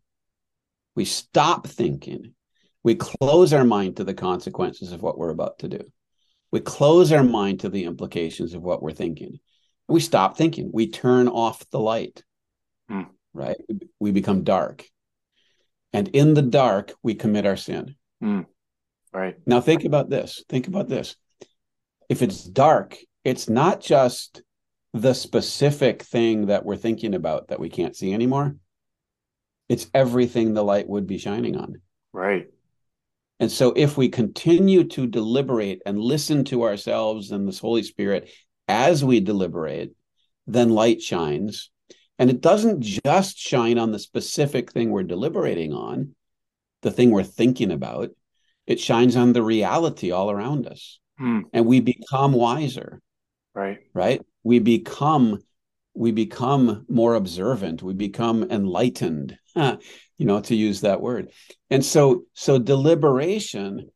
[0.95, 2.35] We stop thinking.
[2.83, 5.91] We close our mind to the consequences of what we're about to do.
[6.51, 9.39] We close our mind to the implications of what we're thinking.
[9.89, 10.71] We stop thinking.
[10.73, 12.23] We turn off the light.
[12.89, 13.03] Hmm.
[13.33, 13.57] Right.
[14.01, 14.85] We become dark.
[15.93, 17.95] And in the dark, we commit our sin.
[18.21, 18.43] Hmm.
[19.13, 19.37] Right.
[19.47, 20.43] Now think about this.
[20.49, 21.17] Think about this.
[22.09, 24.43] If it's dark, it's not just
[24.95, 28.57] the specific thing that we're thinking about that we can't see anymore.
[29.69, 31.81] It's everything the light would be shining on.
[32.13, 32.49] Right.
[33.41, 38.31] And so if we continue to deliberate and listen to ourselves and this Holy Spirit
[38.69, 39.93] as we deliberate,
[40.47, 41.71] then light shines.
[42.19, 46.15] And it doesn't just shine on the specific thing we're deliberating on,
[46.83, 48.11] the thing we're thinking about
[48.67, 50.99] it shines on the reality all around us.
[51.19, 51.41] Hmm.
[51.53, 53.01] and we become wiser.
[53.55, 53.79] Right.
[53.95, 54.23] Right?
[54.43, 55.39] We become
[55.95, 57.83] we become more observant.
[57.83, 59.37] We become enlightened.
[60.19, 61.33] You know to use that word.
[61.69, 63.91] And so so deliberation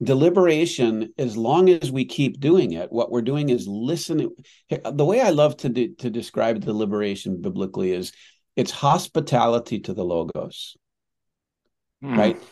[0.00, 4.30] deliberation as long as we keep doing it what we're doing is listening.
[4.70, 8.12] The way i love to do, to describe deliberation biblically is
[8.54, 10.76] it's hospitality to the logos.
[12.00, 12.18] Hmm.
[12.18, 12.42] right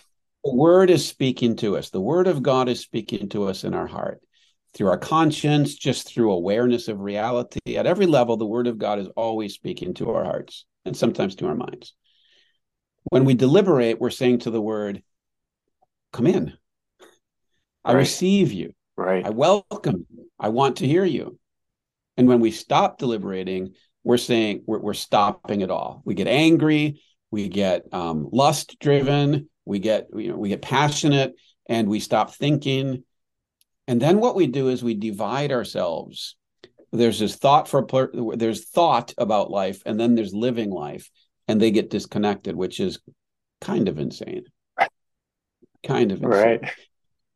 [0.44, 1.90] the word is speaking to us.
[1.90, 4.20] The word of God is speaking to us in our heart
[4.74, 7.76] through our conscience, just through awareness of reality.
[7.76, 11.36] At every level, the word of God is always speaking to our hearts and sometimes
[11.36, 11.94] to our minds.
[13.04, 15.02] When we deliberate, we're saying to the word,
[16.12, 16.52] Come in.
[17.84, 17.98] I right.
[17.98, 18.72] receive you.
[18.96, 19.26] Right.
[19.26, 20.30] I welcome you.
[20.38, 21.38] I want to hear you.
[22.16, 26.02] And when we stop deliberating, we're saying we're, we're stopping it all.
[26.04, 31.34] We get angry, we get um, lust driven, we get you know we get passionate
[31.66, 33.04] and we stop thinking.
[33.86, 36.36] And then what we do is we divide ourselves.
[36.92, 37.86] There's this thought for
[38.36, 41.10] there's thought about life and then there's living life
[41.48, 43.00] and they get disconnected which is
[43.60, 44.44] kind of insane.
[45.84, 46.30] Kind of insane.
[46.30, 46.70] right.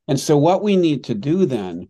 [0.06, 1.88] And so what we need to do then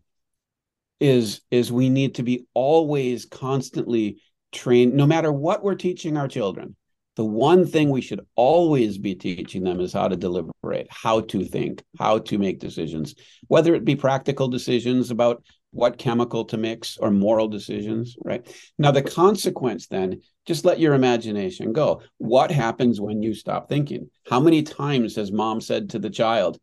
[1.00, 4.20] is is we need to be always constantly
[4.50, 6.74] trained no matter what we're teaching our children
[7.18, 11.44] the one thing we should always be teaching them is how to deliberate, how to
[11.44, 13.16] think, how to make decisions,
[13.48, 18.46] whether it be practical decisions about what chemical to mix or moral decisions, right?
[18.78, 22.02] Now, the consequence then, just let your imagination go.
[22.18, 24.10] What happens when you stop thinking?
[24.30, 26.60] How many times has mom said to the child,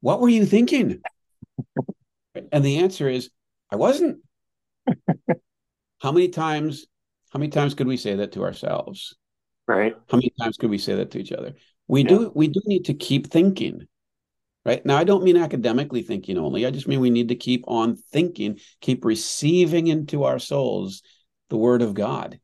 [0.00, 1.02] What were you thinking?
[2.52, 3.30] and the answer is,
[3.68, 4.20] I wasn't.
[5.98, 6.86] how many times?
[7.32, 9.16] How many times could we say that to ourselves?
[9.76, 9.96] Right.
[10.10, 11.54] How many times could we say that to each other?
[11.88, 12.08] We yeah.
[12.08, 13.86] do we do need to keep thinking.
[14.64, 14.84] Right.
[14.86, 16.66] Now I don't mean academically thinking only.
[16.66, 21.02] I just mean we need to keep on thinking, keep receiving into our souls
[21.50, 22.38] the word of God.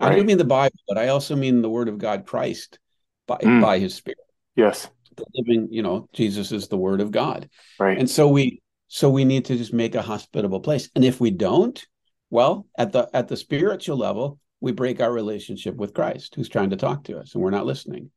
[0.00, 0.12] Right.
[0.12, 2.78] I do mean the Bible, but I also mean the Word of God, Christ,
[3.26, 3.60] by mm.
[3.60, 4.18] by His Spirit.
[4.54, 5.68] Yes, the living.
[5.70, 7.48] You know, Jesus is the Word of God.
[7.80, 7.98] Right.
[7.98, 10.88] And so we so we need to just make a hospitable place.
[10.94, 11.84] And if we don't,
[12.30, 16.70] well, at the at the spiritual level, we break our relationship with Christ, who's trying
[16.70, 18.10] to talk to us, and we're not listening.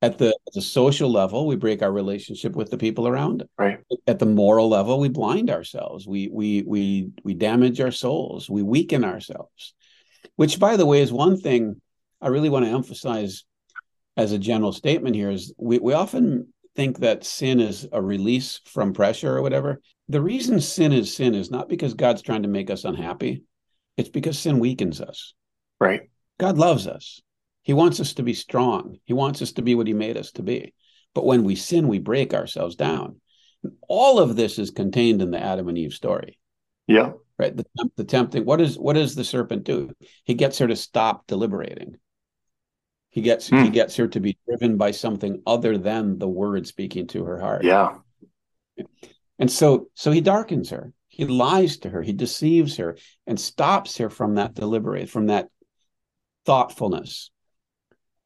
[0.00, 3.48] At the, at the social level, we break our relationship with the people around us.
[3.56, 3.78] Right.
[4.08, 6.08] At the moral level, we blind ourselves.
[6.08, 8.50] We we we we damage our souls.
[8.50, 9.74] We weaken ourselves.
[10.34, 11.80] Which, by the way, is one thing
[12.20, 13.44] I really want to emphasize
[14.16, 18.60] as a general statement here is we, we often think that sin is a release
[18.66, 19.80] from pressure or whatever.
[20.08, 23.44] The reason sin is sin is not because God's trying to make us unhappy.
[23.96, 25.34] It's because sin weakens us.
[25.82, 26.10] Right.
[26.38, 27.20] God loves us.
[27.62, 28.98] He wants us to be strong.
[29.04, 30.74] He wants us to be what he made us to be.
[31.14, 33.20] But when we sin, we break ourselves down.
[33.88, 36.38] All of this is contained in the Adam and Eve story.
[36.86, 37.12] Yeah.
[37.38, 37.56] Right.
[37.56, 37.64] The,
[37.96, 38.44] the tempting.
[38.44, 39.92] What is what does the serpent do?
[40.24, 41.96] He gets her to stop deliberating.
[43.10, 43.70] He gets he hmm.
[43.70, 47.62] gets her to be driven by something other than the word speaking to her heart.
[47.62, 47.98] Yeah.
[49.38, 50.92] And so so he darkens her.
[51.08, 52.02] He lies to her.
[52.02, 55.48] He deceives her and stops her from that deliberate, from that
[56.46, 57.30] thoughtfulness.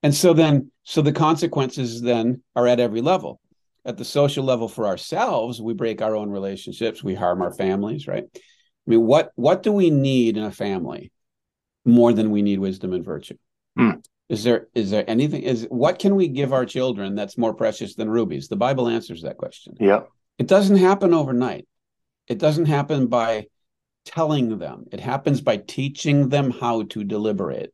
[0.02, 3.40] And so then, so the consequences then are at every level.
[3.84, 8.06] At the social level for ourselves, we break our own relationships, we harm our families,
[8.06, 8.24] right?
[8.34, 11.12] I mean, what what do we need in a family
[11.84, 13.36] more than we need wisdom and virtue?
[13.78, 14.04] Mm.
[14.28, 17.94] Is there is there anything is what can we give our children that's more precious
[17.94, 18.48] than rubies?
[18.48, 19.74] The Bible answers that question.
[19.78, 20.02] Yeah.
[20.38, 21.66] It doesn't happen overnight.
[22.26, 23.46] It doesn't happen by
[24.04, 24.86] telling them.
[24.92, 27.72] It happens by teaching them how to deliberate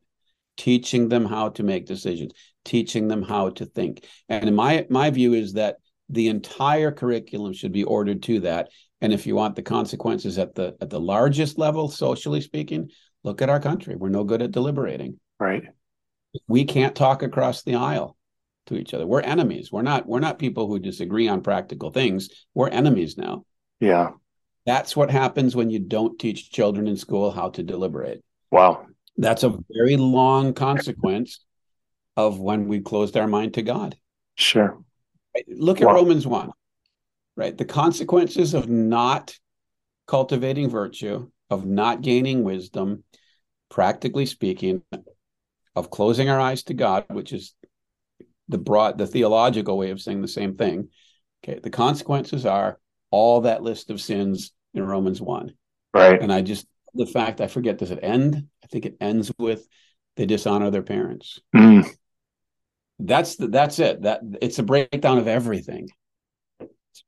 [0.56, 2.32] teaching them how to make decisions,
[2.64, 4.06] teaching them how to think.
[4.28, 5.76] And my my view is that
[6.08, 8.68] the entire curriculum should be ordered to that.
[9.00, 12.90] And if you want the consequences at the at the largest level, socially speaking,
[13.24, 13.96] look at our country.
[13.96, 15.18] We're no good at deliberating.
[15.40, 15.64] Right.
[16.46, 18.16] We can't talk across the aisle
[18.66, 19.06] to each other.
[19.06, 19.70] We're enemies.
[19.72, 22.28] We're not we're not people who disagree on practical things.
[22.54, 23.44] We're enemies now.
[23.80, 24.10] Yeah.
[24.64, 28.22] That's what happens when you don't teach children in school how to deliberate.
[28.50, 28.86] Wow.
[29.16, 31.44] That's a very long consequence
[32.16, 33.96] of when we closed our mind to God.
[34.37, 34.79] Sure.
[35.35, 35.44] Right?
[35.48, 35.94] Look at wow.
[35.94, 36.51] Romans 1,
[37.37, 37.57] right?
[37.57, 39.35] The consequences of not
[40.07, 43.05] cultivating virtue, of not gaining wisdom,
[43.70, 44.83] practically speaking,
[45.75, 47.55] of closing our eyes to God, which is
[48.48, 50.88] the broad, the theological way of saying the same thing.
[51.44, 51.59] Okay.
[51.59, 52.79] The consequences are
[53.11, 55.53] all that list of sins in Romans 1.
[55.94, 56.20] Right.
[56.20, 58.46] And I just the fact I forget does it end?
[58.62, 59.66] I think it ends with
[60.16, 61.40] they dishonor their parents.
[61.55, 61.88] Mm.
[62.98, 64.02] That's the, that's it.
[64.02, 65.88] That it's a breakdown of everything.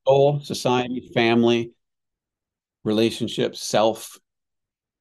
[0.07, 1.71] Soul, society, family,
[2.83, 4.17] relationships, self,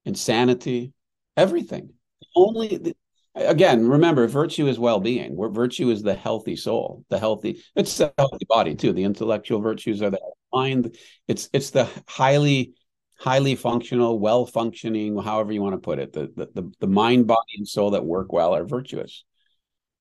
[0.05, 0.93] insanity,
[1.37, 1.91] everything.
[2.37, 2.95] Only
[3.35, 5.35] again, remember, virtue is well-being.
[5.35, 7.63] Where virtue is the healthy soul, the healthy.
[7.75, 8.93] It's the healthy body too.
[8.93, 10.21] The intellectual virtues are the
[10.53, 10.97] mind.
[11.27, 12.75] It's it's the highly
[13.17, 17.55] highly functional, well functioning, however you want to put it, the, the, the, mind, body,
[17.57, 19.25] and soul that work well are virtuous.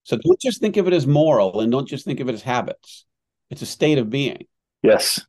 [0.04, 2.41] So don't just think of it as moral and don't just think of it as
[2.41, 3.06] habits.
[3.49, 4.45] It's a state of being.
[4.82, 5.21] Yes.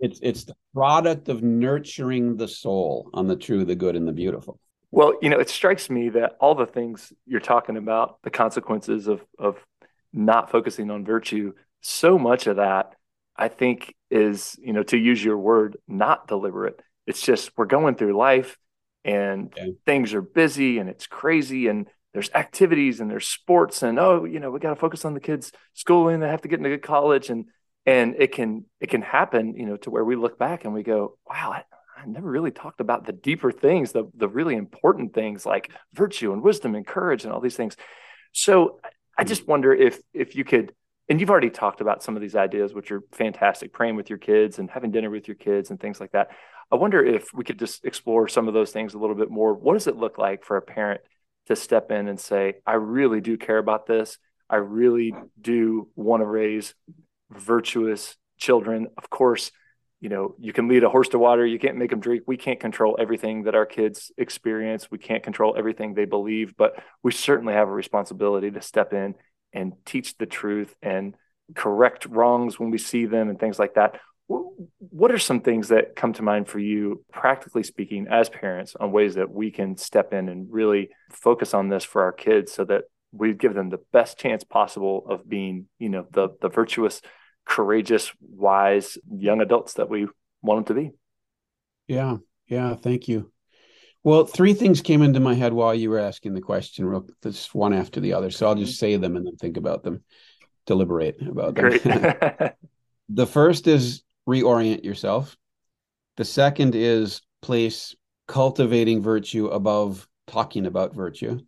[0.00, 4.12] It's it's the product of nurturing the soul on the true, the good, and the
[4.12, 4.60] beautiful.
[4.90, 9.08] Well, you know, it strikes me that all the things you're talking about, the consequences
[9.08, 9.56] of of
[10.12, 12.94] not focusing on virtue, so much of that,
[13.36, 16.80] I think, is, you know, to use your word, not deliberate.
[17.08, 18.58] It's just we're going through life
[19.02, 19.74] and okay.
[19.86, 24.40] things are busy and it's crazy and there's activities and there's sports and oh, you
[24.40, 26.20] know, we got to focus on the kids' schooling.
[26.20, 27.46] They have to get into good college and
[27.86, 30.82] and it can it can happen, you know, to where we look back and we
[30.82, 31.64] go, wow, I,
[31.96, 36.34] I never really talked about the deeper things, the the really important things like virtue
[36.34, 37.74] and wisdom and courage and all these things.
[38.32, 38.80] So
[39.16, 40.74] I just wonder if if you could
[41.08, 44.18] and you've already talked about some of these ideas which are fantastic praying with your
[44.18, 46.28] kids and having dinner with your kids and things like that
[46.70, 49.54] I wonder if we could just explore some of those things a little bit more.
[49.54, 51.00] What does it look like for a parent
[51.48, 54.18] to step in and say, I really do care about this.
[54.50, 56.74] I really do want to raise
[57.30, 58.88] virtuous children.
[58.96, 59.50] Of course,
[60.00, 62.22] you know, you can lead a horse to water, you can't make them drink.
[62.26, 64.90] We can't control everything that our kids experience.
[64.90, 69.14] We can't control everything they believe, but we certainly have a responsibility to step in
[69.52, 71.14] and teach the truth and
[71.54, 73.98] correct wrongs when we see them and things like that.
[74.28, 78.92] What are some things that come to mind for you, practically speaking, as parents, on
[78.92, 82.64] ways that we can step in and really focus on this for our kids so
[82.64, 87.00] that we give them the best chance possible of being, you know, the the virtuous,
[87.46, 90.06] courageous, wise young adults that we
[90.42, 90.90] want them to be?
[91.86, 92.16] Yeah,
[92.46, 92.74] yeah.
[92.74, 93.32] Thank you.
[94.04, 97.52] Well, three things came into my head while you were asking the question, real this
[97.54, 98.30] one after the other.
[98.30, 98.78] So I'll just mm-hmm.
[98.78, 100.04] say them and then think about them,
[100.66, 102.50] deliberate about them.
[103.08, 105.36] the first is reorient yourself.
[106.18, 111.40] The second is place cultivating virtue above talking about virtue.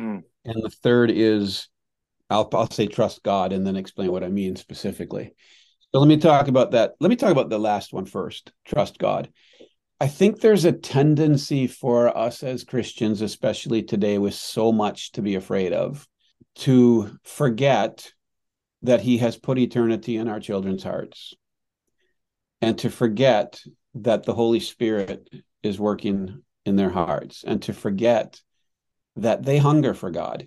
[0.00, 0.24] Mm.
[0.44, 1.68] And the third is
[2.28, 5.34] I'll, I'll say trust God and then explain what I mean specifically.
[5.92, 6.94] So let me talk about that.
[6.98, 9.30] Let me talk about the last one first trust God.
[10.00, 15.22] I think there's a tendency for us as Christians, especially today with so much to
[15.22, 16.06] be afraid of,
[16.56, 18.12] to forget
[18.82, 21.34] that He has put eternity in our children's hearts
[22.60, 23.60] and to forget
[23.94, 25.28] that the Holy Spirit
[25.62, 28.40] is working in their hearts and to forget
[29.16, 30.46] that they hunger for God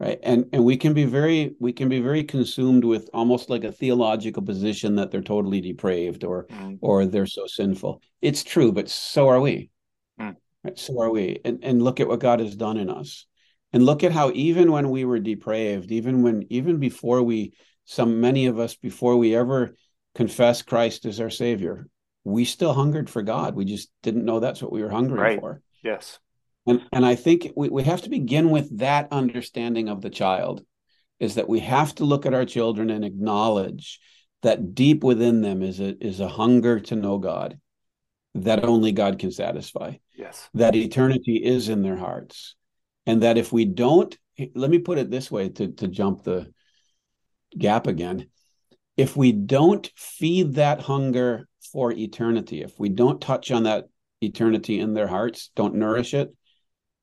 [0.00, 3.62] right and and we can be very we can be very consumed with almost like
[3.62, 6.78] a theological position that they're totally depraved or mm.
[6.80, 9.70] or they're so sinful it's true but so are we
[10.18, 10.34] mm.
[10.64, 10.78] right?
[10.78, 13.26] so are we and and look at what god has done in us
[13.72, 17.52] and look at how even when we were depraved even when even before we
[17.84, 19.74] some many of us before we ever
[20.14, 21.86] confess christ as our savior
[22.24, 25.40] we still hungered for god we just didn't know that's what we were hungry right.
[25.40, 26.18] for yes
[26.66, 30.64] and, and I think we, we have to begin with that understanding of the child
[31.18, 34.00] is that we have to look at our children and acknowledge
[34.42, 37.58] that deep within them is a, is a hunger to know God
[38.34, 39.94] that only God can satisfy.
[40.16, 40.48] Yes.
[40.54, 42.54] That eternity is in their hearts.
[43.06, 44.16] And that if we don't,
[44.54, 46.52] let me put it this way to, to jump the
[47.58, 48.28] gap again.
[49.00, 53.86] If we don't feed that hunger for eternity, if we don't touch on that
[54.20, 56.34] eternity in their hearts, don't nourish it,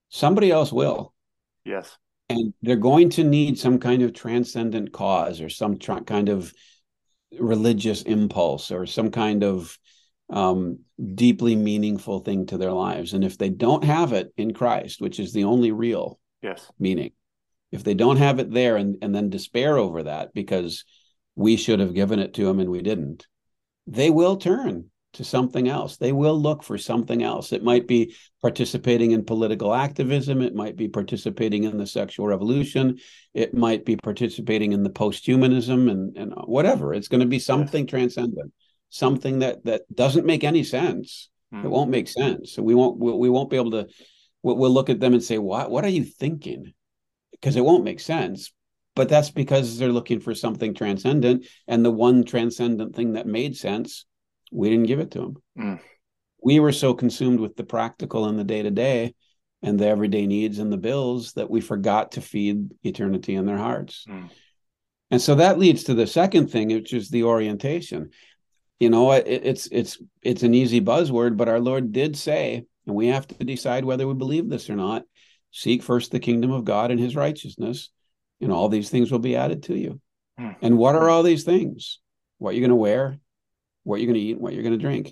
[0.10, 1.14] somebody else will.
[1.66, 1.98] Yes.
[2.30, 6.54] And they're going to need some kind of transcendent cause or some tr- kind of
[7.40, 9.78] religious impulse or some kind of
[10.30, 10.80] um,
[11.16, 13.14] deeply meaningful thing to their lives.
[13.14, 16.70] And if they don't have it in Christ, which is the only real yes.
[16.78, 17.14] meaning,
[17.72, 20.86] if they don't have it there and, and then despair over that because
[21.38, 23.28] we should have given it to them and we didn't,
[23.86, 25.98] they will turn to something else.
[25.98, 27.54] They will look for something else.
[27.54, 30.42] It might be participating in political activism.
[30.42, 32.98] It might be participating in the sexual revolution.
[33.36, 36.94] It might be participating in the post-humanism and, and whatever.
[36.94, 37.90] It's going to be something yes.
[37.92, 38.52] transcendent,
[38.90, 41.30] something that that doesn't make any sense.
[41.54, 41.66] Mm.
[41.66, 42.54] It won't make sense.
[42.54, 43.88] So we won't we, we won't be able to.
[44.42, 46.74] We'll, we'll look at them and say, "What what are you thinking?"
[47.32, 48.52] Because it won't make sense
[48.98, 53.56] but that's because they're looking for something transcendent and the one transcendent thing that made
[53.56, 54.06] sense
[54.52, 55.36] we didn't give it to them.
[55.58, 55.80] Mm.
[56.42, 59.14] We were so consumed with the practical and the day to day
[59.62, 63.58] and the everyday needs and the bills that we forgot to feed eternity in their
[63.58, 64.06] hearts.
[64.08, 64.30] Mm.
[65.12, 68.12] And so that leads to the second thing, which is the orientation.
[68.80, 72.96] You know, it, it's it's it's an easy buzzword, but our Lord did say, and
[72.96, 75.04] we have to decide whether we believe this or not.
[75.52, 77.90] Seek first the kingdom of God and His righteousness,
[78.42, 80.00] and all these things will be added to you.
[80.40, 80.56] Mm.
[80.62, 82.00] And what are all these things?
[82.38, 83.18] What you're going to wear,
[83.84, 85.12] what you're going to eat, what you're going to drink.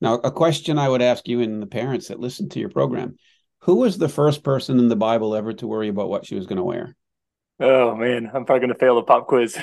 [0.00, 3.16] Now, a question I would ask you and the parents that listen to your program
[3.60, 6.46] who was the first person in the Bible ever to worry about what she was
[6.46, 6.94] going to wear?
[7.58, 9.58] Oh, man, I'm probably going to fail the pop quiz.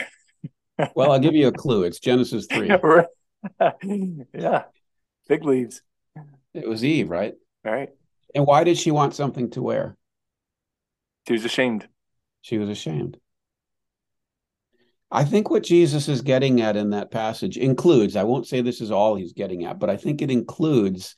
[0.96, 1.84] well, I'll give you a clue.
[1.84, 2.72] It's Genesis 3.
[4.34, 4.64] yeah,
[5.28, 5.82] fig leaves.
[6.54, 7.34] It was Eve, right?
[7.66, 7.90] All right.
[8.36, 9.96] And why did she want something to wear?
[11.28, 11.88] She was ashamed.
[12.44, 13.18] She was ashamed.
[15.10, 18.82] I think what Jesus is getting at in that passage includes, I won't say this
[18.82, 21.16] is all he's getting at, but I think it includes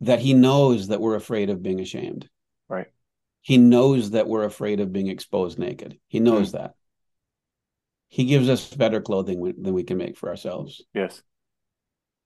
[0.00, 2.28] that he knows that we're afraid of being ashamed.
[2.68, 2.88] Right.
[3.40, 5.98] He knows that we're afraid of being exposed naked.
[6.08, 6.52] He knows mm.
[6.52, 6.74] that.
[8.08, 10.82] He gives us better clothing than we can make for ourselves.
[10.92, 11.22] Yes.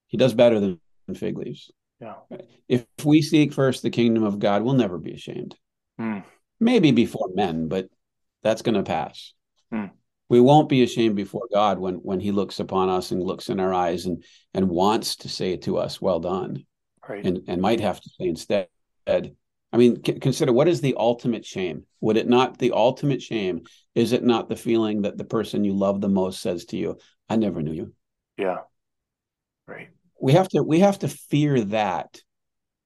[0.07, 0.81] He does better than
[1.15, 1.71] fig leaves.
[2.01, 2.15] Yeah.
[2.69, 5.57] If we seek first the kingdom of God, we'll never be ashamed.
[6.01, 6.25] Mm.
[6.61, 7.89] Maybe before men, but
[8.47, 9.33] that's going to pass.
[9.73, 9.91] Mm
[10.29, 13.61] we won't be ashamed before God when when He looks upon us and looks in
[13.61, 14.25] our eyes and
[14.55, 16.65] and wants to say to us, "Well done,"
[17.09, 17.25] right.
[17.25, 18.69] and and might have to say instead.
[19.07, 21.85] I mean, c- consider what is the ultimate shame?
[22.01, 23.63] Would it not the ultimate shame?
[23.95, 26.99] Is it not the feeling that the person you love the most says to you,
[27.29, 27.93] "I never knew you"?
[28.37, 28.61] Yeah,
[29.67, 29.89] right.
[30.21, 32.21] We have to we have to fear that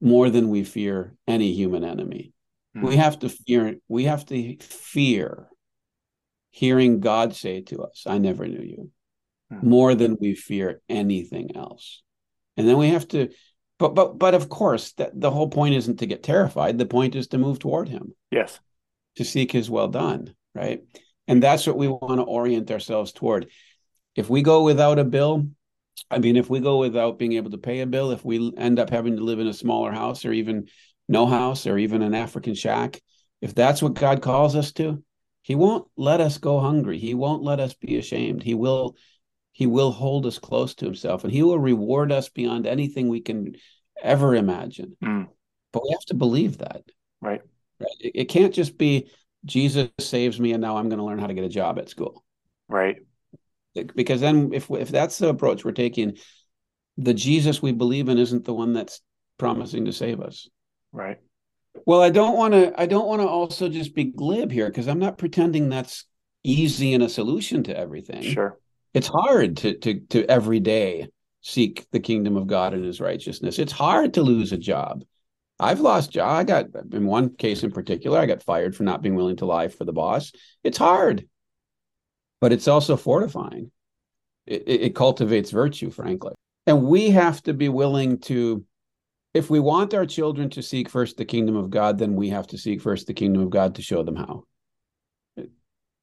[0.00, 2.32] more than we fear any human enemy.
[2.76, 2.82] Mm.
[2.86, 5.48] We have to fear we have to fear
[6.50, 8.90] hearing God say to us, I never knew you,
[9.52, 9.68] mm-hmm.
[9.68, 12.02] more than we fear anything else.
[12.56, 13.30] And then we have to,
[13.78, 16.78] but but but of course, that the whole point isn't to get terrified.
[16.78, 18.14] The point is to move toward him.
[18.30, 18.60] Yes.
[19.16, 20.82] To seek his well done, right?
[21.26, 23.48] And that's what we want to orient ourselves toward.
[24.16, 25.46] If we go without a bill,
[26.10, 28.78] I mean, if we go without being able to pay a bill, if we end
[28.78, 30.66] up having to live in a smaller house or even
[31.10, 33.02] no house or even an African shack,
[33.42, 35.02] if that's what God calls us to,
[35.42, 36.98] he won't let us go hungry.
[36.98, 38.42] He won't let us be ashamed.
[38.42, 38.96] He will
[39.52, 43.20] he will hold us close to himself and he will reward us beyond anything we
[43.20, 43.56] can
[44.00, 44.96] ever imagine.
[45.02, 45.26] Mm.
[45.72, 46.82] But we have to believe that.
[47.20, 47.42] Right.
[47.98, 49.10] It, it can't just be
[49.44, 51.88] Jesus saves me and now I'm going to learn how to get a job at
[51.88, 52.24] school.
[52.68, 52.98] Right.
[53.74, 56.18] Because then if if that's the approach we're taking,
[56.96, 59.00] the Jesus we believe in isn't the one that's
[59.38, 60.48] promising to save us.
[60.92, 61.18] Right.
[61.86, 64.88] Well, I don't want to I don't want to also just be glib here because
[64.88, 66.04] I'm not pretending that's
[66.42, 68.22] easy and a solution to everything.
[68.22, 68.58] Sure.
[68.92, 71.08] It's hard to to to every day
[71.42, 73.58] seek the kingdom of God and his righteousness.
[73.58, 75.04] It's hard to lose a job.
[75.58, 76.28] I've lost job.
[76.28, 79.46] I got in one case in particular, I got fired for not being willing to
[79.46, 80.32] lie for the boss.
[80.64, 81.28] It's hard,
[82.40, 83.70] but it's also fortifying.
[84.46, 86.32] It, it, cultivates virtue, frankly,
[86.66, 88.64] and we have to be willing to.
[89.32, 92.48] If we want our children to seek first the kingdom of God, then we have
[92.48, 94.44] to seek first the kingdom of God to show them how.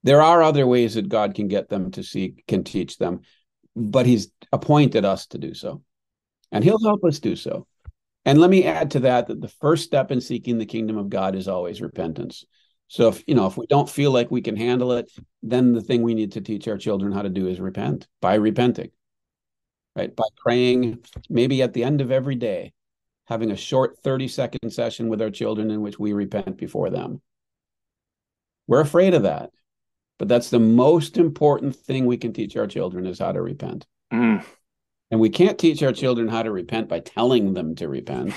[0.03, 3.21] There are other ways that God can get them to seek, can teach them,
[3.75, 5.84] but He's appointed us to do so,
[6.51, 7.67] and He'll help us do so.
[8.23, 11.09] And let me add to that that the first step in seeking the kingdom of
[11.09, 12.45] God is always repentance.
[12.88, 15.11] So if you know if we don't feel like we can handle it,
[15.43, 18.36] then the thing we need to teach our children how to do is repent by
[18.36, 18.91] repenting.
[19.95, 20.15] Right?
[20.15, 20.99] By praying
[21.30, 22.71] maybe at the end of every day,
[23.28, 27.21] having a short 30 second session with our children in which we repent before them.
[28.67, 29.51] We're afraid of that.
[30.17, 33.86] But that's the most important thing we can teach our children is how to repent.
[34.11, 34.43] Mm.
[35.11, 38.34] And we can't teach our children how to repent by telling them to repent.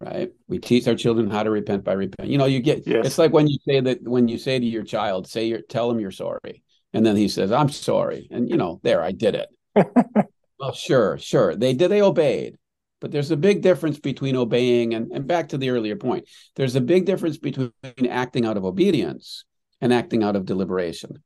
[0.00, 0.30] Right?
[0.46, 2.28] We teach our children how to repent by repent.
[2.28, 3.06] You know, you get yes.
[3.06, 5.90] it's like when you say that when you say to your child, say you're tell
[5.90, 6.62] him you're sorry.
[6.92, 8.28] And then he says, I'm sorry.
[8.30, 9.48] And you know, there, I did it.
[10.60, 11.56] well, sure, sure.
[11.56, 12.58] They did they obeyed.
[13.00, 16.28] But there's a big difference between obeying and, and back to the earlier point.
[16.56, 17.72] There's a big difference between
[18.08, 19.44] acting out of obedience
[19.80, 21.22] and acting out of deliberation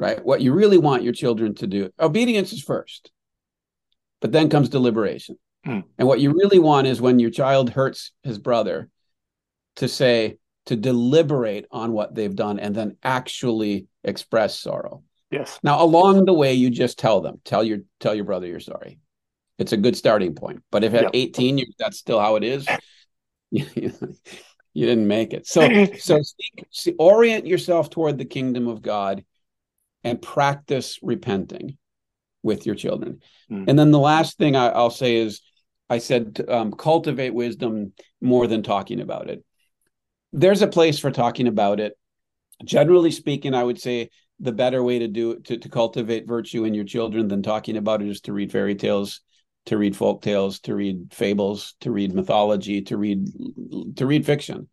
[0.00, 0.24] right?
[0.24, 3.12] What you really want your children to do, obedience is first,
[4.22, 5.38] but then comes deliberation.
[5.66, 5.84] Mm.
[5.98, 8.88] And what you really want is when your child hurts his brother
[9.76, 15.02] to say, to deliberate on what they've done and then actually express sorrow.
[15.30, 15.58] Yes.
[15.62, 18.98] Now along the way, you just tell them, tell your tell your brother you're sorry.
[19.60, 20.62] It's a good starting point.
[20.70, 21.10] But if at yep.
[21.12, 22.66] 18 you, that's still how it is,
[23.50, 23.92] you,
[24.74, 25.46] didn't make it.
[25.46, 26.20] So so
[26.70, 29.22] see, orient yourself toward the kingdom of God
[30.02, 31.76] and practice repenting
[32.42, 33.20] with your children.
[33.50, 33.66] Mm.
[33.68, 35.42] And then the last thing I, will say is
[35.90, 37.92] I said um, cultivate wisdom
[38.22, 39.44] more than talking about it.
[40.32, 41.98] There's a place for talking about it.
[42.64, 44.08] Generally speaking, I would say
[44.38, 48.00] the better way to do to, to cultivate virtue in your children than talking about
[48.00, 49.20] it is to read fairy tales,
[49.66, 53.26] to read folk tales, to read fables, to read mythology, to read
[53.96, 54.68] to read fiction,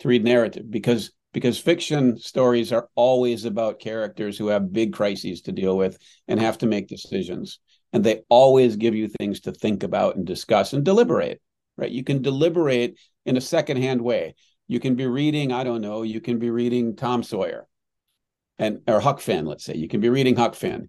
[0.00, 5.42] to read narrative, because because fiction stories are always about characters who have big crises
[5.42, 5.98] to deal with
[6.28, 7.58] and have to make decisions.
[7.92, 11.40] And they always give you things to think about and discuss and deliberate
[11.76, 11.90] right?
[11.90, 14.34] You can deliberate in a secondhand way.
[14.66, 17.66] You can be reading i don't know you can be reading tom sawyer
[18.58, 19.74] and or huck finn let's say.
[19.74, 20.88] You can be reading huck finn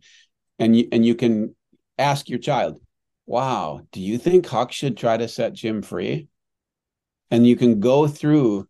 [0.59, 1.53] and you and you can
[1.97, 2.79] ask your child
[3.25, 3.81] wow.
[3.91, 6.27] Do you think huck should try to set jim free?
[7.31, 8.67] And you can go through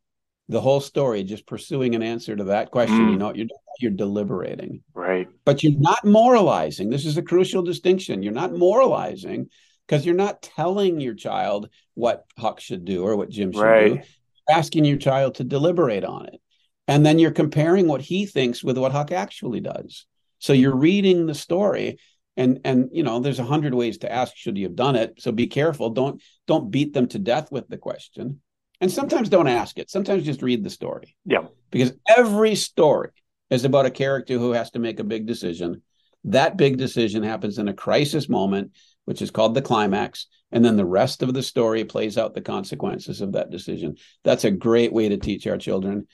[0.48, 3.08] the whole story just pursuing an answer to that question.
[3.08, 3.12] Mm.
[3.12, 3.48] you know you're
[3.80, 4.82] you're deliberating.
[4.94, 5.28] Right.
[5.44, 6.90] But you're not moralizing.
[6.90, 8.24] This is a crucial distinction.
[8.24, 9.50] You're not moralizing
[9.86, 14.02] because you're not telling your child what huck should do or what jim should right.
[14.02, 14.08] do
[14.48, 16.42] you're asking your child to deliberate on it.
[16.88, 20.06] And then you're comparing what he thinks with what huck actually does.
[20.40, 22.00] So you're reading the story
[22.38, 25.16] and and you know there's a hundred ways to ask should you have done it
[25.20, 28.42] so be careful don't don't beat them to death with the question
[28.82, 29.90] and sometimes don't ask it.
[29.90, 31.16] Sometimes just read the story.
[31.26, 31.48] Yeah.
[31.72, 33.10] Because every story
[33.50, 35.82] is about a character who has to make a big decision.
[36.26, 38.72] That big decision happens in a crisis moment,
[39.06, 40.28] which is called the climax.
[40.52, 43.96] And then the rest of the story plays out the consequences of that decision.
[44.24, 46.08] That's a great way to teach our children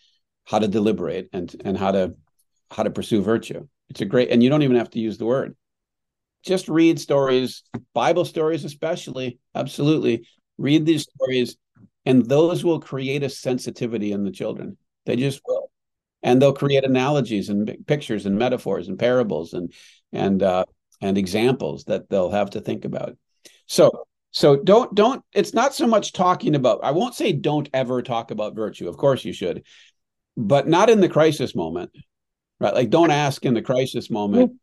[0.45, 2.15] how to deliberate and, and how to
[2.71, 3.67] how to pursue virtue.
[3.89, 5.57] It's a great, and you don't even have to use the word.
[6.43, 7.63] Just read stories,
[7.93, 9.39] Bible stories especially.
[9.55, 10.27] Absolutely.
[10.57, 11.57] Read these stories
[12.05, 14.77] and those will create a sensitivity in the children.
[15.05, 15.71] They just will.
[16.23, 19.73] And they'll create analogies and pictures and metaphors and parables and
[20.13, 20.65] and uh,
[21.01, 23.17] and examples that they'll have to think about.
[23.65, 28.01] So so don't don't it's not so much talking about i won't say don't ever
[28.01, 28.87] talk about virtue.
[28.87, 29.65] Of course you should.
[30.37, 31.91] But not in the crisis moment
[32.61, 32.73] right?
[32.73, 34.53] Like don't ask in the crisis moment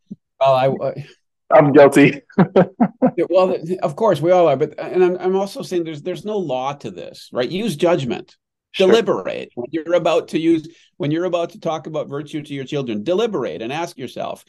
[0.40, 1.06] well i
[1.50, 2.22] I'm guilty.
[3.30, 6.36] well, of course we all are, but and I'm, I'm also saying there's there's no
[6.36, 7.48] law to this, right?
[7.48, 8.36] Use judgment.
[8.72, 8.86] Sure.
[8.86, 10.68] Deliberate when you're about to use
[10.98, 13.02] when you're about to talk about virtue to your children.
[13.02, 14.44] Deliberate and ask yourself,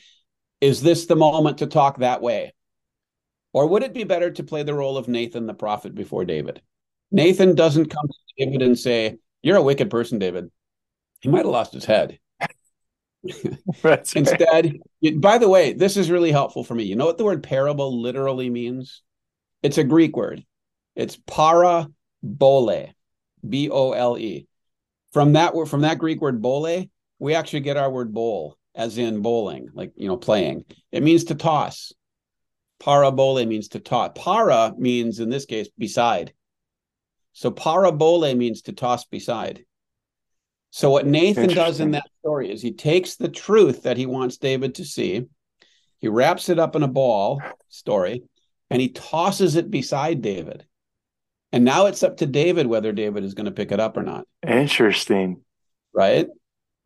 [0.60, 2.54] is this the moment to talk that way?
[3.54, 6.62] Or would it be better to play the role of Nathan the prophet before David?
[7.12, 10.52] Nathan doesn't come to David and say, You're a wicked person, David.
[11.22, 12.20] He might have lost his head.
[14.16, 14.78] Instead,
[15.16, 16.84] by the way, this is really helpful for me.
[16.84, 19.02] You know what the word parable literally means?
[19.62, 20.44] It's a Greek word.
[20.96, 21.88] It's para
[23.48, 24.48] B O L E.
[25.12, 26.86] From that word, from that Greek word bole,
[27.20, 30.66] we actually get our word bowl, as in bowling, like you know, playing.
[30.92, 31.94] It means to toss.
[32.80, 34.12] Parabole means to toss.
[34.16, 36.34] Para means in this case beside.
[37.34, 39.66] So parabole means to toss beside.
[40.72, 44.38] So what Nathan does in that story is he takes the truth that he wants
[44.38, 45.26] David to see,
[45.98, 48.24] he wraps it up in a ball story,
[48.70, 50.66] and he tosses it beside David.
[51.52, 54.04] And now it's up to David whether David is going to pick it up or
[54.04, 54.28] not.
[54.48, 55.42] Interesting.
[55.94, 56.28] Right?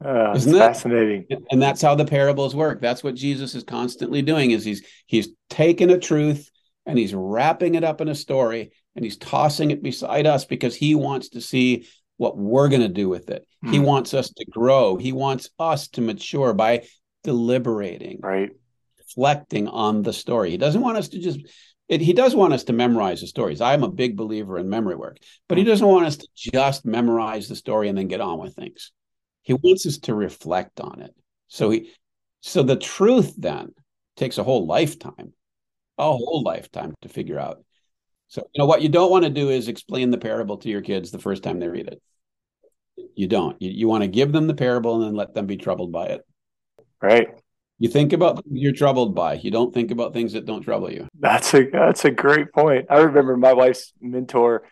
[0.03, 1.25] Uh, Isn't that fascinating.
[1.51, 2.81] And that's how the parables work.
[2.81, 6.49] That's what Jesus is constantly doing is he's he's taking a truth
[6.85, 10.75] and he's wrapping it up in a story and he's tossing it beside us because
[10.75, 11.87] he wants to see
[12.23, 13.45] what we're going to do with it.
[13.61, 13.71] Hmm.
[13.71, 14.95] He wants us to grow.
[14.95, 16.87] He wants us to mature by
[17.23, 18.49] deliberating, right?
[18.97, 20.49] Reflecting on the story.
[20.49, 21.41] He doesn't want us to just
[21.89, 23.59] it, he does want us to memorize the stories.
[23.59, 25.17] I'm a big believer in memory work,
[25.49, 25.69] but he hmm.
[25.69, 28.91] doesn't want us to just memorize the story and then get on with things.
[29.41, 31.13] He wants us to reflect on it.
[31.49, 31.91] So he
[32.39, 33.73] so the truth then
[34.15, 35.33] takes a whole lifetime,
[35.97, 37.63] a whole lifetime to figure out.
[38.33, 40.81] So, you know, what you don't want to do is explain the parable to your
[40.81, 42.01] kids the first time they read it.
[43.15, 43.61] You don't.
[43.61, 46.05] You, you want to give them the parable and then let them be troubled by
[46.07, 46.25] it.
[47.01, 47.27] Right.
[47.79, 49.33] You think about things you're troubled by.
[49.35, 51.07] You don't think about things that don't trouble you.
[51.19, 52.87] That's a that's a great point.
[52.89, 54.63] I remember my wife's mentor.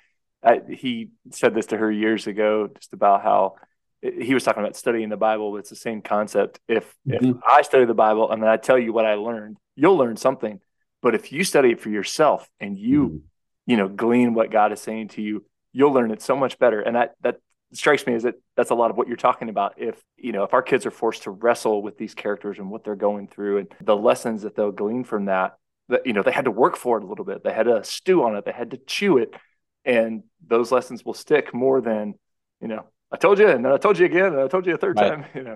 [0.44, 3.56] I, he said this to her years ago, just about how
[4.02, 5.52] he was talking about studying the Bible.
[5.52, 6.60] But it's the same concept.
[6.68, 7.32] If mm-hmm.
[7.32, 10.16] if I study the Bible and then I tell you what I learned, you'll learn
[10.16, 10.60] something.
[11.02, 13.18] But if you study it for yourself and you mm-hmm
[13.66, 16.82] you know glean what god is saying to you you'll learn it so much better
[16.82, 17.38] and that that
[17.74, 20.44] strikes me as that that's a lot of what you're talking about if you know
[20.44, 23.60] if our kids are forced to wrestle with these characters and what they're going through
[23.60, 25.58] and the lessons that they'll glean from that
[25.90, 27.84] that you know they had to work for it a little bit they had to
[27.84, 29.34] stew on it they had to chew it
[29.86, 32.14] and those lessons will stick more than
[32.62, 34.74] you know i told you and then i told you again and i told you
[34.74, 35.10] a third right.
[35.10, 35.56] time you know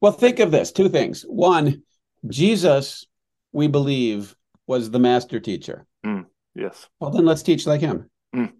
[0.00, 1.82] well think of this two things one
[2.28, 3.06] jesus
[3.52, 4.34] we believe
[4.66, 6.24] was the master teacher mm.
[6.58, 6.88] Yes.
[6.98, 8.10] Well, then let's teach like him.
[8.34, 8.52] Mm.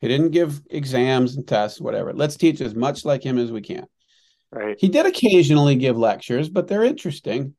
[0.00, 2.12] He didn't give exams and tests, whatever.
[2.12, 3.86] Let's teach as much like him as we can.
[4.50, 4.76] Right.
[4.78, 7.54] He did occasionally give lectures, but they're interesting.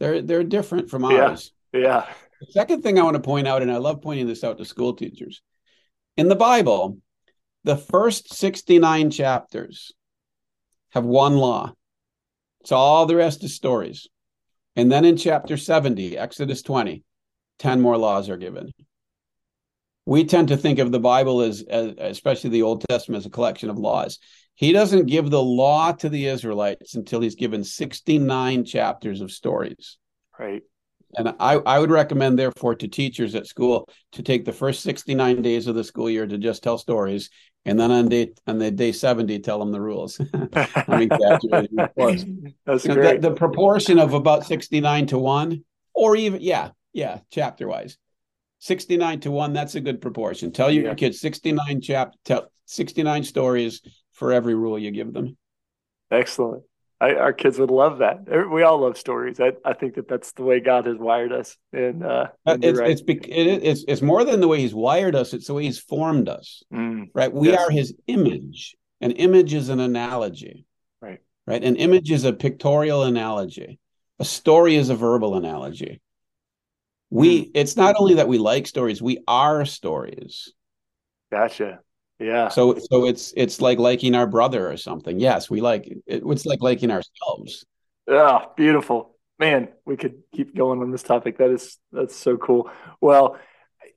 [0.00, 1.52] They're they're different from ours.
[1.72, 1.80] Yeah.
[1.80, 2.06] yeah.
[2.40, 4.64] The second thing I want to point out, and I love pointing this out to
[4.64, 5.42] school teachers,
[6.16, 6.98] in the Bible,
[7.64, 9.92] the first 69 chapters
[10.90, 11.72] have one law.
[12.60, 14.08] It's all the rest is stories.
[14.76, 17.04] And then in chapter 70, Exodus 20,
[17.58, 18.72] 10 more laws are given.
[20.06, 23.30] We tend to think of the Bible as, as, especially the Old Testament, as a
[23.30, 24.18] collection of laws.
[24.54, 29.98] He doesn't give the law to the Israelites until he's given 69 chapters of stories.
[30.38, 30.62] Right.
[31.16, 35.42] And I, I would recommend, therefore, to teachers at school to take the first 69
[35.42, 37.30] days of the school year to just tell stories.
[37.64, 40.20] And then on day on the day 70, tell them the rules.
[40.52, 42.24] I'm exaggerating, of course.
[42.66, 43.22] That's you know, great.
[43.22, 47.96] The, the proportion of about 69 to 1, or even, yeah, yeah, chapter wise.
[48.64, 50.50] 69 to 1, that's a good proportion.
[50.50, 50.94] Tell your yeah.
[50.94, 55.36] kids 69 chap tell 69 stories for every rule you give them.
[56.10, 56.62] Excellent.
[56.98, 58.24] I, our kids would love that.
[58.50, 59.38] We all love stories.
[59.38, 61.58] I, I think that that's the way God has wired us.
[61.74, 62.90] And, uh, and it's, right.
[62.90, 65.34] it's, it's, it's more than the way he's wired us.
[65.34, 67.30] It's the way he's formed us, mm, right?
[67.30, 67.60] We yes.
[67.60, 68.76] are his image.
[69.02, 70.64] An image is an analogy,
[71.02, 71.20] right?
[71.46, 71.62] Right.
[71.62, 73.78] An image is a pictorial analogy.
[74.18, 76.00] A story is a verbal analogy
[77.14, 77.50] we hmm.
[77.54, 80.52] it's not only that we like stories we are stories.
[81.30, 81.80] Gotcha.
[82.18, 82.48] Yeah.
[82.48, 85.20] So so it's it's like liking our brother or something.
[85.20, 87.64] Yes we like it, it's like liking ourselves.
[88.08, 89.16] Yeah beautiful.
[89.38, 91.38] Man we could keep going on this topic.
[91.38, 92.70] That is that's so cool.
[93.00, 93.38] Well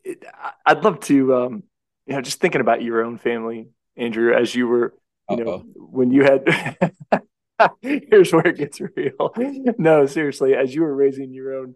[0.04, 0.24] it,
[0.66, 1.64] i'd love to um
[2.06, 4.94] you know just thinking about your own family andrew as you were
[5.30, 5.44] you Uh-oh.
[5.44, 6.94] know when you had
[7.82, 9.34] here's where it gets real.
[9.78, 11.76] No seriously as you were raising your own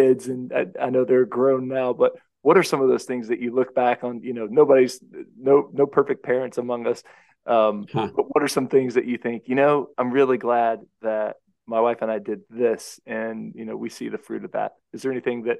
[0.00, 3.28] kids and I, I, know they're grown now but what are some of those things
[3.28, 5.00] that you look back on you know nobody's
[5.36, 7.02] no no perfect parents among us
[7.46, 8.08] um, huh.
[8.14, 11.36] but what are some things that you think you know i'm really glad that
[11.68, 14.72] my wife and I did this, and you know, we see the fruit of that.
[14.92, 15.58] Is there anything that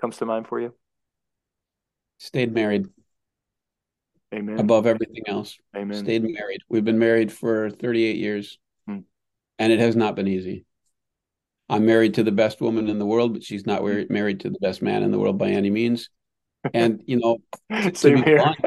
[0.00, 0.74] comes to mind for you?
[2.18, 2.86] Stayed married.
[4.34, 4.58] Amen.
[4.58, 5.56] Above everything else.
[5.74, 5.98] Amen.
[5.98, 6.60] Stayed married.
[6.68, 9.00] We've been married for 38 years, hmm.
[9.60, 10.64] and it has not been easy.
[11.68, 14.58] I'm married to the best woman in the world, but she's not married to the
[14.60, 16.10] best man in the world by any means.
[16.72, 17.38] And you know,
[17.90, 18.58] to, be blunt,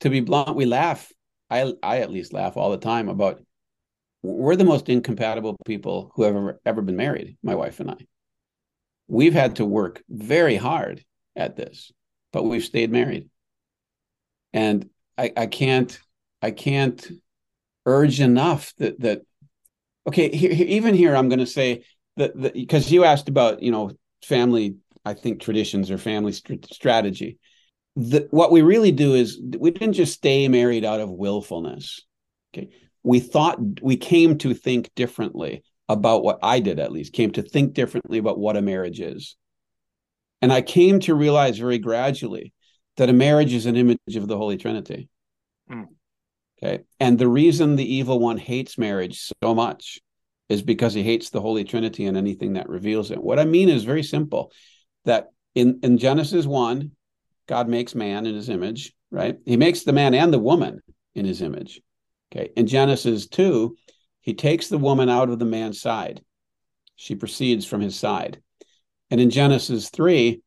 [0.00, 1.10] to be blunt, we laugh.
[1.50, 3.42] I I at least laugh all the time about
[4.22, 7.96] we're the most incompatible people who have ever, ever been married, my wife and I.
[9.08, 11.90] We've had to work very hard at this,
[12.32, 13.28] but we've stayed married.
[14.52, 14.88] And
[15.18, 15.98] I, I can't
[16.40, 17.06] I can't
[17.84, 19.22] urge enough that that
[20.06, 21.84] okay here, even here i'm going to say
[22.16, 23.90] that because you asked about you know
[24.24, 27.38] family i think traditions or family st- strategy.
[27.94, 32.00] What we really do is we didn't just stay married out of willfulness
[32.54, 32.70] okay?
[33.02, 37.42] We thought we came to think differently about what i did at least came to
[37.42, 39.36] think differently about what a marriage is.
[40.40, 42.52] And i came to realize very gradually
[42.96, 45.08] that a marriage is an image of the holy trinity.
[45.70, 45.86] Mm.
[46.62, 46.84] Okay.
[47.00, 50.00] And the reason the evil one hates marriage so much
[50.48, 53.22] is because he hates the Holy Trinity and anything that reveals it.
[53.22, 54.52] What I mean is very simple
[55.04, 56.92] that in, in Genesis 1,
[57.48, 59.36] God makes man in his image, right?
[59.44, 60.80] He makes the man and the woman
[61.14, 61.80] in his image.
[62.30, 62.50] Okay.
[62.56, 63.76] In Genesis 2,
[64.20, 66.22] he takes the woman out of the man's side.
[66.94, 68.40] She proceeds from his side.
[69.10, 70.40] And in Genesis 3,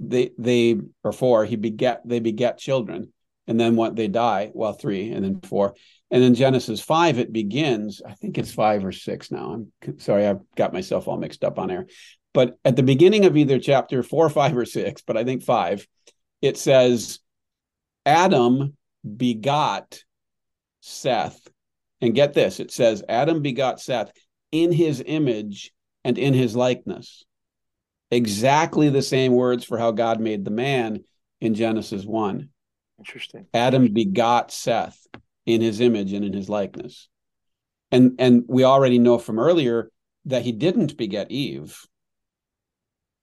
[0.00, 3.12] they they or 4, he beget they beget children
[3.48, 4.50] and then what they die?
[4.54, 5.74] Well three and then four.
[6.10, 9.64] And in genesis five it begins i think it's five or six now.
[9.84, 11.86] I'm sorry i've got myself all mixed up on air.
[12.34, 15.88] But at the beginning of either chapter four five or six but i think five
[16.40, 17.18] it says
[18.06, 18.76] adam
[19.16, 20.04] begot
[20.80, 21.48] seth.
[22.00, 24.12] And get this it says adam begot seth
[24.52, 25.72] in his image
[26.04, 27.24] and in his likeness.
[28.10, 31.00] Exactly the same words for how god made the man
[31.40, 32.50] in genesis 1
[32.98, 33.46] Interesting.
[33.54, 35.06] Adam begot Seth
[35.46, 37.08] in his image and in his likeness.
[37.90, 39.90] And and we already know from earlier
[40.26, 41.86] that he didn't beget Eve.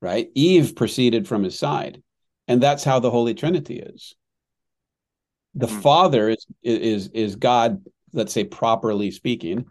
[0.01, 0.29] Right?
[0.33, 2.01] Eve proceeded from his side.
[2.47, 4.15] And that's how the Holy Trinity is.
[5.55, 5.81] The mm-hmm.
[5.81, 9.65] Father is is is God, let's say properly speaking,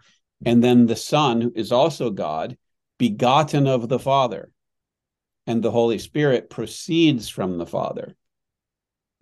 [0.45, 2.57] and then the Son is also God,
[2.99, 4.51] begotten of the Father.
[5.47, 8.17] And the Holy Spirit proceeds from the Father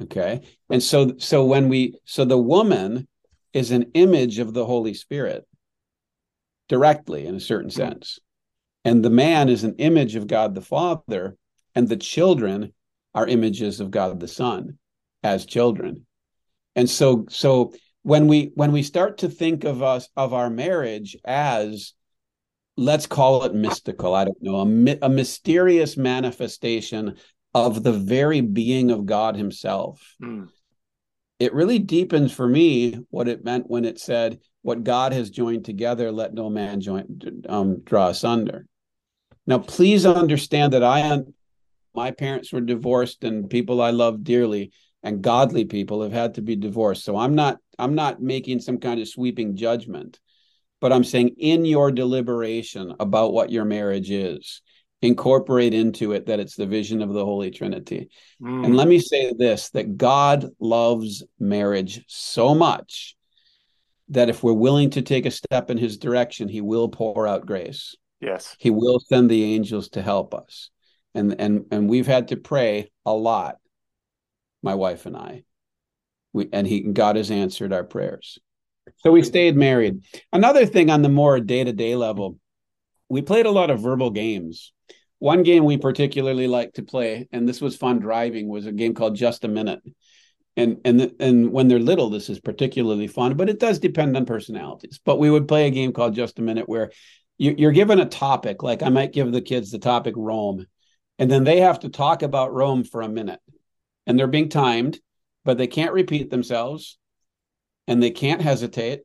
[0.02, 0.42] okay?
[0.70, 3.08] And so so when we so the woman
[3.52, 5.46] is an image of the holy spirit
[6.68, 8.18] directly in a certain sense.
[8.84, 11.36] And the man is an image of god the father
[11.74, 12.72] and the children
[13.14, 14.78] are images of god the son
[15.22, 16.06] as children.
[16.74, 17.72] And so so
[18.02, 21.94] when we when we start to think of us of our marriage as
[22.76, 27.16] let's call it mystical i don't know a, a mysterious manifestation
[27.54, 30.16] of the very being of God Himself.
[30.22, 30.48] Mm.
[31.38, 35.64] It really deepens for me what it meant when it said, "What God has joined
[35.64, 38.66] together, let no man join um, draw asunder."
[39.46, 41.20] Now, please understand that I,
[41.94, 44.72] my parents were divorced, and people I love dearly
[45.02, 47.04] and godly people have had to be divorced.
[47.04, 50.20] So I'm not, I'm not making some kind of sweeping judgment,
[50.80, 54.62] but I'm saying in your deliberation about what your marriage is,
[55.02, 58.08] incorporate into it that it's the vision of the Holy Trinity.
[58.40, 58.66] Mm.
[58.66, 63.16] And let me say this that God loves marriage so much
[64.08, 67.46] that if we're willing to take a step in his direction, he will pour out
[67.46, 67.96] grace.
[68.20, 68.54] Yes.
[68.58, 70.70] He will send the angels to help us.
[71.14, 73.56] And and and we've had to pray a lot,
[74.62, 75.42] my wife and I.
[76.32, 78.38] We and he God has answered our prayers.
[78.98, 80.02] So we stayed married.
[80.32, 82.38] Another thing on the more day-to-day level,
[83.08, 84.72] we played a lot of verbal games.
[85.22, 88.92] One game we particularly like to play, and this was fun driving, was a game
[88.92, 89.80] called Just a Minute.
[90.56, 94.26] And and and when they're little, this is particularly fun, but it does depend on
[94.26, 94.98] personalities.
[95.04, 96.90] But we would play a game called Just a Minute where
[97.38, 98.64] you, you're given a topic.
[98.64, 100.66] Like I might give the kids the topic Rome,
[101.20, 103.38] and then they have to talk about Rome for a minute,
[104.08, 104.98] and they're being timed,
[105.44, 106.98] but they can't repeat themselves,
[107.86, 109.02] and they can't hesitate,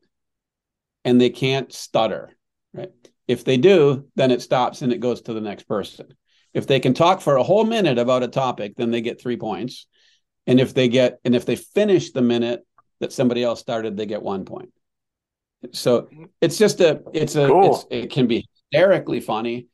[1.06, 2.36] and they can't stutter.
[2.74, 2.90] Right
[3.28, 6.08] if they do, then it stops and it goes to the next person.
[6.54, 9.38] If they can talk for a whole minute about a topic, then they get three
[9.38, 9.86] points.
[10.48, 12.66] And if they get and if they finish the minute
[13.00, 14.72] that somebody else started, they get one point.
[15.74, 16.10] So
[16.40, 17.76] it's just a it's a cool.
[17.76, 19.68] it's, it can be hysterically funny,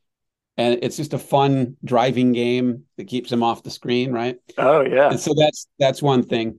[0.56, 4.36] and it's just a fun driving game that keeps them off the screen, right?
[4.58, 5.10] Oh yeah.
[5.10, 6.58] And so that's that's one thing.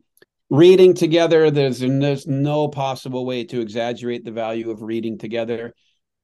[0.49, 5.73] Reading together, there's there's no possible way to exaggerate the value of reading together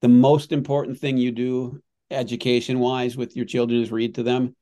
[0.02, 4.56] the most important thing you do education wise with your children is read to them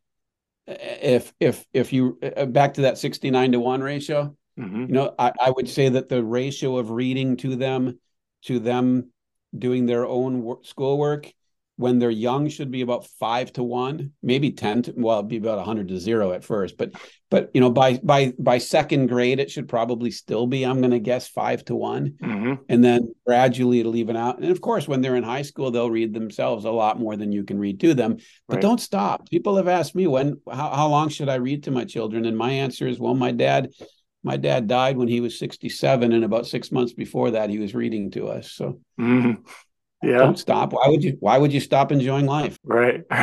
[0.67, 4.81] if if if you uh, back to that 69 to 1 ratio mm-hmm.
[4.81, 7.99] you know I, I would say that the ratio of reading to them
[8.43, 9.11] to them
[9.57, 11.33] doing their own work, schoolwork
[11.79, 15.37] when they're young should be about five to one, maybe ten to well, it'd be
[15.37, 16.91] about hundred to zero at first, but
[17.29, 20.91] but you know by by by second grade it should probably still be I'm going
[20.91, 22.61] to guess five to one, mm-hmm.
[22.67, 24.39] and then gradually it'll even out.
[24.39, 27.31] And of course, when they're in high school, they'll read themselves a lot more than
[27.31, 28.17] you can read to them.
[28.49, 28.61] But right.
[28.61, 29.29] don't stop.
[29.29, 32.37] People have asked me when how, how long should I read to my children, and
[32.37, 33.69] my answer is well, my dad
[34.21, 37.73] my dad died when he was 67 and about six months before that he was
[37.73, 39.41] reading to us so mm-hmm
[40.01, 40.19] yeah.
[40.19, 40.73] Don't stop.
[40.73, 42.57] Why would you why would you stop enjoying life?
[42.63, 43.03] Right.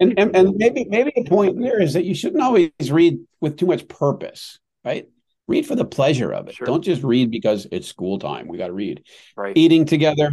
[0.00, 3.56] And, and, and maybe maybe the point here is that you shouldn't always read with
[3.56, 5.06] too much purpose right?
[5.46, 6.54] Read for the pleasure of it.
[6.54, 6.66] Sure.
[6.66, 8.48] don't just read because it's school time.
[8.48, 9.04] We got to read.
[9.36, 9.56] Right.
[9.56, 10.30] Eating together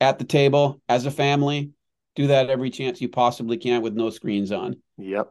[0.00, 1.70] at the table as a family
[2.14, 4.76] do that every chance you possibly can with no screens on.
[4.96, 5.28] Yep,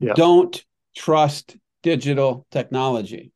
[0.00, 0.16] yep.
[0.16, 0.64] don't
[0.94, 3.32] trust digital technology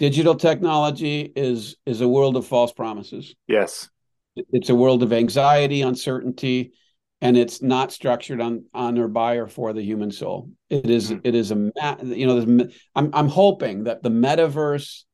[0.00, 3.36] digital technology is is a world of false promises.
[3.46, 3.88] Yes.
[4.34, 6.72] It's a world of anxiety uncertainty
[7.20, 10.50] and it's not structured on on or by or for the human soul.
[10.70, 11.20] It is, mm-hmm.
[11.22, 11.70] it is a
[12.02, 15.04] you know i'm i'm hoping that the metaverse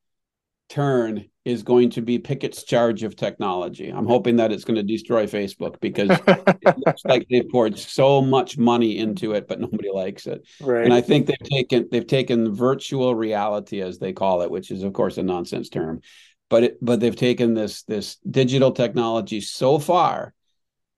[0.69, 3.89] turn is going to be Pickett's charge of technology.
[3.89, 8.21] I'm hoping that it's going to destroy Facebook because it looks like they've poured so
[8.21, 10.45] much money into it, but nobody likes it.
[10.59, 10.83] Right.
[10.83, 14.83] And I think they've taken they've taken virtual reality, as they call it, which is
[14.83, 16.01] of course a nonsense term,
[16.49, 20.33] but it, but they've taken this this digital technology so far.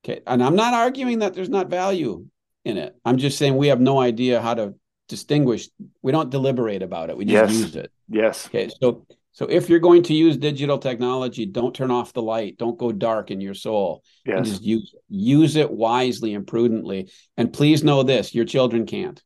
[0.03, 2.25] Okay, and I'm not arguing that there's not value
[2.65, 2.95] in it.
[3.05, 4.73] I'm just saying we have no idea how to
[5.07, 5.69] distinguish.
[6.01, 7.17] We don't deliberate about it.
[7.17, 7.61] We just yes.
[7.61, 7.91] use it.
[8.07, 8.47] Yes.
[8.47, 8.69] Okay.
[8.81, 9.05] So
[9.39, 12.57] so if you're going to use digital technology, don't turn off the light.
[12.57, 14.03] Don't go dark in your soul.
[14.25, 14.49] Yes.
[14.49, 17.09] just use use it wisely and prudently.
[17.37, 19.23] And please know this: your children can't.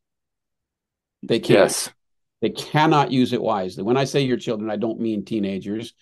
[1.23, 1.61] They can't.
[1.61, 1.89] Yes.
[2.43, 3.81] They cannot use it wisely.
[3.81, 5.95] When I say your children, I don't mean teenagers.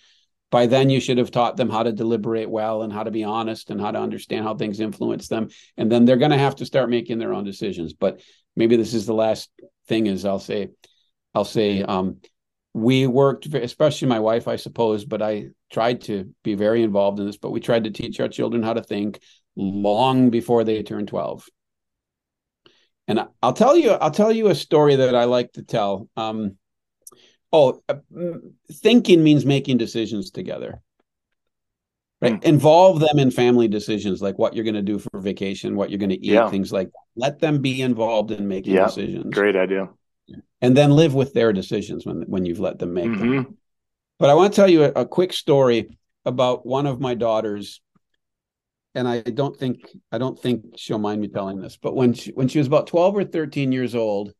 [0.50, 3.24] By then, you should have taught them how to deliberate well and how to be
[3.24, 5.48] honest and how to understand how things influence them.
[5.78, 7.94] And then they're going to have to start making their own decisions.
[7.94, 8.20] But
[8.56, 9.50] maybe this is the last
[9.88, 10.06] thing.
[10.06, 10.68] Is I'll say,
[11.34, 12.18] I'll say, um,
[12.74, 17.26] we worked, especially my wife, I suppose, but I tried to be very involved in
[17.26, 17.36] this.
[17.36, 19.20] But we tried to teach our children how to think
[19.56, 21.46] long before they turned 12.
[23.08, 26.08] And I'll tell you, I'll tell you a story that I like to tell.
[26.16, 26.56] Um,
[27.52, 27.96] oh, uh,
[28.72, 30.80] thinking means making decisions together.
[32.22, 32.40] Right?
[32.40, 32.44] Mm.
[32.44, 35.98] Involve them in family decisions, like what you're going to do for vacation, what you're
[35.98, 36.48] going to eat, yeah.
[36.48, 36.98] things like that.
[37.16, 39.34] Let them be involved in making yeah, decisions.
[39.34, 39.88] Great idea
[40.62, 43.34] and then live with their decisions when when you've let them make mm-hmm.
[43.36, 43.58] them.
[44.18, 47.80] But I want to tell you a, a, quick story about one of my daughters,
[48.94, 49.80] and I don't think
[50.12, 51.76] I don't think she'll mind me telling this.
[51.76, 54.32] But when she, when she was about twelve or thirteen years old,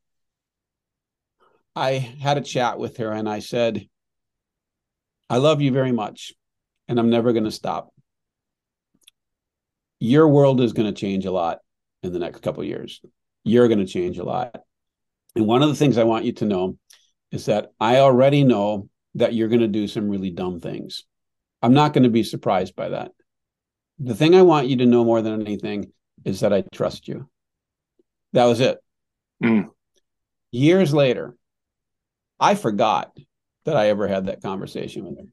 [1.74, 3.86] I had a chat with her, and I said,
[5.28, 6.32] "I love you very much,
[6.86, 7.92] and I'm never going to stop.
[9.98, 11.58] Your world is going to change a lot
[12.04, 13.00] in the next couple years.
[13.42, 14.62] You're going to change a lot."
[15.34, 16.76] And one of the things I want you to know
[17.30, 21.04] is that I already know that you're going to do some really dumb things.
[21.62, 23.12] I'm not going to be surprised by that.
[23.98, 25.92] The thing I want you to know more than anything
[26.24, 27.28] is that I trust you.
[28.32, 28.78] That was it.
[29.42, 29.68] Mm.
[30.50, 31.36] Years later,
[32.40, 33.16] I forgot
[33.64, 35.26] that I ever had that conversation with her.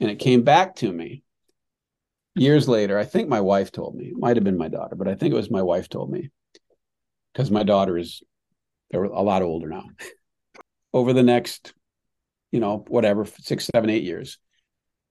[0.00, 1.22] And it came back to me
[2.36, 2.98] years later.
[2.98, 5.32] I think my wife told me, it might have been my daughter, but I think
[5.32, 6.30] it was my wife told me
[7.32, 8.22] because my daughter is
[8.90, 9.84] they're a lot older now.
[10.92, 11.74] Over the next,
[12.50, 14.38] you know, whatever, six, seven, eight years,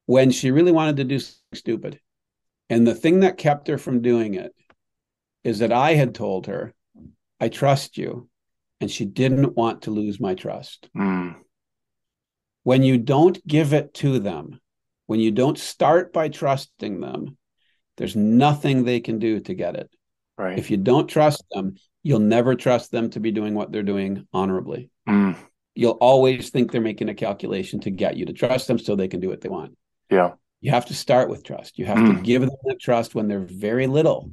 [0.06, 2.00] when she really wanted to do something stupid.
[2.70, 4.54] And the thing that kept her from doing it
[5.44, 6.74] is that I had told her,
[7.40, 8.30] I trust you.
[8.80, 10.88] And she didn't want to lose my trust.
[10.96, 11.38] Mm.
[12.64, 14.60] When you don't give it to them,
[15.08, 17.38] when you don't start by trusting them,
[17.96, 19.90] there's nothing they can do to get it.
[20.38, 20.58] Right.
[20.58, 24.28] If you don't trust them, you'll never trust them to be doing what they're doing
[24.32, 24.90] honorably.
[25.08, 25.36] Mm.
[25.76, 29.08] You'll always think they're making a calculation to get you to trust them so they
[29.08, 29.76] can do what they want.
[30.10, 30.34] Yeah.
[30.62, 31.78] You have to start with trust.
[31.78, 32.16] You have mm.
[32.16, 34.32] to give them that trust when they're very little.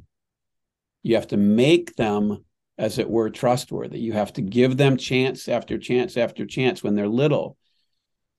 [1.03, 2.45] You have to make them,
[2.77, 3.99] as it were, trustworthy.
[3.99, 7.57] You have to give them chance after chance after chance when they're little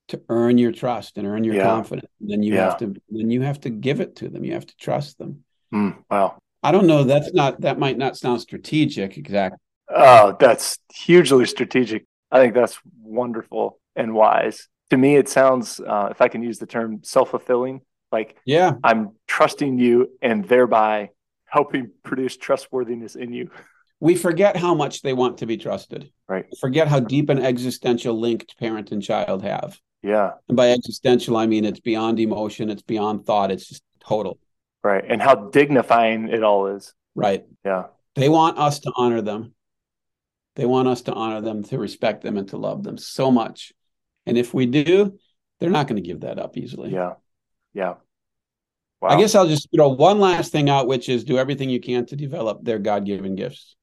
[0.09, 1.63] to earn your trust and earn your yeah.
[1.63, 2.09] confidence.
[2.19, 2.65] And then you yeah.
[2.65, 4.43] have to then you have to give it to them.
[4.43, 5.43] You have to trust them.
[5.73, 5.97] Mm.
[6.09, 6.39] Wow.
[6.63, 7.03] I don't know.
[7.03, 9.59] That's not that might not sound strategic exactly.
[9.89, 12.05] Oh, that's hugely strategic.
[12.31, 14.67] I think that's wonderful and wise.
[14.89, 17.81] To me, it sounds, uh, if I can use the term, self fulfilling.
[18.11, 21.09] Like, yeah, I'm trusting you and thereby
[21.45, 23.49] helping produce trustworthiness in you.
[23.99, 26.11] We forget how much they want to be trusted.
[26.27, 26.45] Right.
[26.59, 29.79] Forget how deep an existential link parent and child have.
[30.03, 30.31] Yeah.
[30.47, 34.37] And by existential, I mean it's beyond emotion, it's beyond thought, it's just total.
[34.83, 35.03] Right.
[35.07, 36.93] And how dignifying it all is.
[37.15, 37.45] Right.
[37.65, 37.85] Yeah.
[38.15, 39.53] They want us to honor them.
[40.55, 43.73] They want us to honor them, to respect them, and to love them so much.
[44.25, 45.17] And if we do,
[45.59, 46.91] they're not going to give that up easily.
[46.91, 47.13] Yeah.
[47.73, 47.95] Yeah.
[49.01, 49.09] Wow.
[49.09, 52.05] I guess I'll just throw one last thing out, which is do everything you can
[52.07, 53.75] to develop their God given gifts,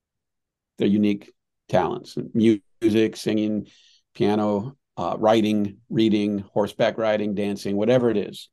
[0.79, 1.33] their unique
[1.69, 3.69] talents, music, singing,
[4.15, 8.49] piano, uh, writing, reading, horseback riding, dancing, whatever it is.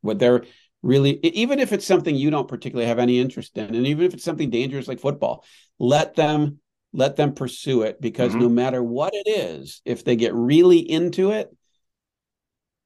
[0.00, 0.44] What they're
[0.86, 4.14] really, even if it's something you don't particularly have any interest in, and even if
[4.14, 5.44] it's something dangerous like football,
[5.78, 6.60] let them
[6.92, 8.42] let them pursue it because mm-hmm.
[8.42, 11.54] no matter what it is, if they get really into it,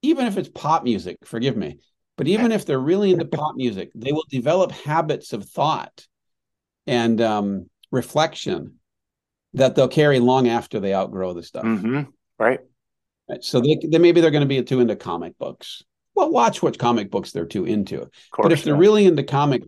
[0.02, 1.78] even if it's pop music, forgive me,
[2.16, 6.06] but even if they're really into pop music, they will develop habits of thought
[6.86, 8.78] and um, reflection
[9.54, 11.64] that they'll carry long after they outgrow the stuff.
[11.64, 12.02] Mm-hmm.
[12.38, 12.60] Right.
[13.42, 15.84] So they, they maybe they're going to be too into comic books.
[16.14, 17.98] Well, watch what comic books they're too into.
[17.98, 18.80] Course, but if they're yeah.
[18.80, 19.62] really into comic,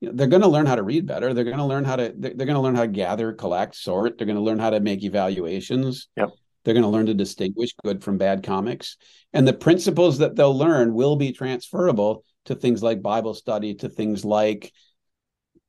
[0.00, 1.32] you know, they're going to learn how to read better.
[1.34, 3.76] They're going to learn how to they're, they're going to learn how to gather, collect,
[3.76, 4.18] sort.
[4.18, 6.08] They're going to learn how to make evaluations.
[6.16, 6.30] Yep.
[6.64, 8.96] They're going to learn to distinguish good from bad comics.
[9.32, 13.88] And the principles that they'll learn will be transferable to things like Bible study, to
[13.88, 14.72] things like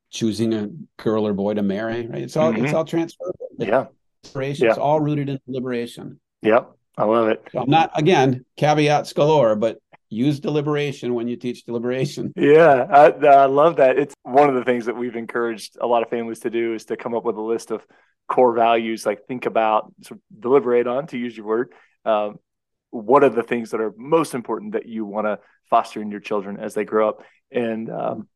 [0.09, 0.70] choosing a
[1.01, 2.07] girl or boy to marry.
[2.07, 2.22] Right?
[2.22, 2.66] It's all mm-hmm.
[2.66, 3.49] it's all transferable.
[3.57, 3.86] Yeah.
[4.26, 4.66] Liberation.
[4.66, 4.72] Yeah.
[4.72, 6.20] It's all rooted in liberation.
[6.41, 6.72] Yep.
[6.98, 7.48] I love it.
[7.56, 9.80] I'm not again caveats galore, but
[10.10, 12.34] use deliberation when you teach deliberation.
[12.42, 13.98] Yeah, I, I, love that.
[13.98, 16.86] It's one of the things that we've encouraged a lot of families to do is
[16.86, 17.86] to come up with a list of
[18.28, 21.74] core values, like think about, sort of deliberate on, to use your word.
[22.04, 22.39] Um,
[22.89, 25.39] what are the things that are most important that you want to
[25.70, 27.24] foster in your children as they grow up?
[27.52, 28.28] And um,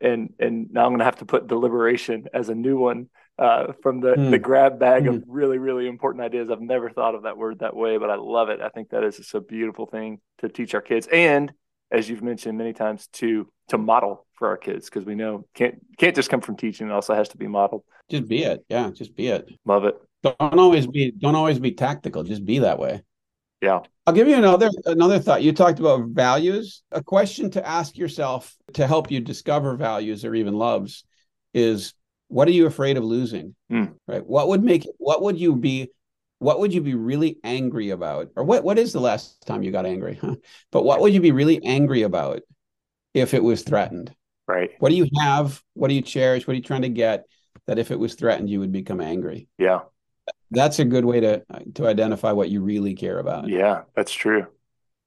[0.00, 3.08] and and now I'm going to have to put deliberation as a new one
[3.38, 4.30] uh, from the mm.
[4.30, 5.16] the grab bag mm.
[5.16, 6.50] of really really important ideas.
[6.50, 8.60] I've never thought of that word that way, but I love it.
[8.60, 11.52] I think that is just a beautiful thing to teach our kids, and
[11.90, 15.76] as you've mentioned many times, to to model for our kids because we know can't
[15.98, 17.82] can't just come from teaching; it also has to be modeled.
[18.10, 18.90] Just be it, yeah.
[18.90, 19.48] Just be it.
[19.64, 19.96] Love it.
[20.22, 22.22] Don't always be don't always be tactical.
[22.22, 23.02] Just be that way.
[23.60, 23.80] Yeah.
[24.06, 25.42] I'll give you another another thought.
[25.42, 26.82] You talked about values.
[26.92, 31.04] A question to ask yourself to help you discover values or even loves
[31.54, 31.94] is
[32.34, 33.54] what are you afraid of losing?
[33.70, 33.94] Mm.
[34.06, 34.24] Right?
[34.24, 35.90] What would make what would you be
[36.38, 38.30] what would you be really angry about?
[38.36, 40.18] Or what what is the last time you got angry?
[40.20, 40.36] Huh?
[40.72, 42.40] But what would you be really angry about
[43.14, 44.14] if it was threatened?
[44.46, 44.72] Right.
[44.78, 45.62] What do you have?
[45.74, 46.46] What do you cherish?
[46.46, 47.24] What are you trying to get
[47.66, 49.48] that if it was threatened you would become angry?
[49.58, 49.80] Yeah
[50.50, 51.42] that's a good way to
[51.74, 53.48] to identify what you really care about.
[53.48, 54.46] Yeah, that's true.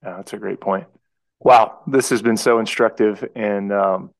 [0.03, 0.87] Yeah, that's a great point.
[1.39, 4.11] Wow, this has been so instructive and um,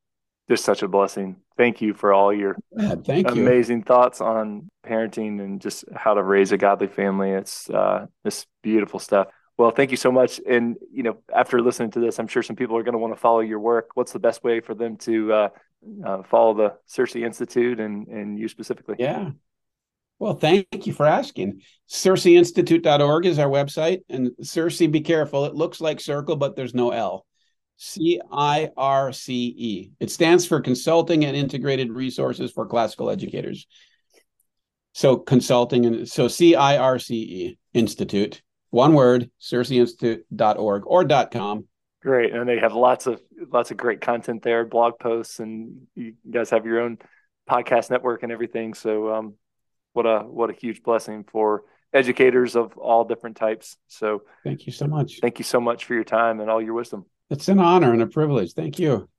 [0.50, 1.38] just such a blessing.
[1.58, 3.84] Thank you for all your yeah, thank amazing you.
[3.84, 7.32] thoughts on parenting and just how to raise a godly family.
[7.32, 9.28] It's uh, this beautiful stuff.
[9.58, 10.40] Well, thank you so much.
[10.48, 13.14] And you know, after listening to this, I'm sure some people are going to want
[13.14, 13.90] to follow your work.
[13.96, 15.50] What's the best way for them to uh,
[16.06, 18.98] uh, follow the CiRCE Institute and and you specifically?
[19.00, 19.32] Yeah,
[20.20, 21.62] well, thank you for asking.
[21.90, 24.02] CiRCEInstitute.org is our website.
[24.10, 25.46] And CiRCE, be careful.
[25.46, 27.26] It looks like circle, but there's no L.
[27.78, 29.92] C I R C E.
[30.00, 33.68] It stands for Consulting and Integrated Resources for Classical Educators.
[34.94, 41.68] So consulting and so C I R C E Institute, one word, CiRCEInstitute.org or .com.
[42.02, 43.22] Great, and they have lots of
[43.52, 46.98] lots of great content there, blog posts, and you guys have your own
[47.48, 48.74] podcast network and everything.
[48.74, 49.34] So um,
[49.94, 51.64] what a what a huge blessing for
[51.94, 53.78] educators of all different types.
[53.88, 55.20] So thank you so much.
[55.22, 57.06] Thank you so much for your time and all your wisdom.
[57.30, 58.54] It's an honor and a privilege.
[58.54, 59.10] Thank you.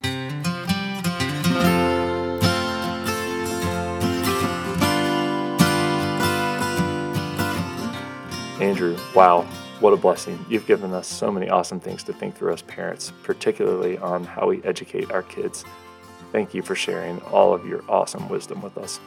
[8.63, 9.43] Andrew, wow,
[9.81, 10.43] what a blessing.
[10.49, 14.49] You've given us so many awesome things to think through as parents, particularly on how
[14.49, 15.67] we educate our kids.
[16.33, 19.01] Thank you for sharing all of your awesome wisdom with us.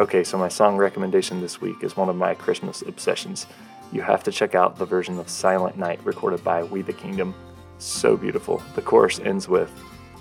[0.00, 3.46] Okay, so my song recommendation this week is one of my Christmas obsessions.
[3.92, 7.32] You have to check out the version of Silent Night recorded by We the Kingdom.
[7.78, 8.62] So beautiful.
[8.74, 9.70] The chorus ends with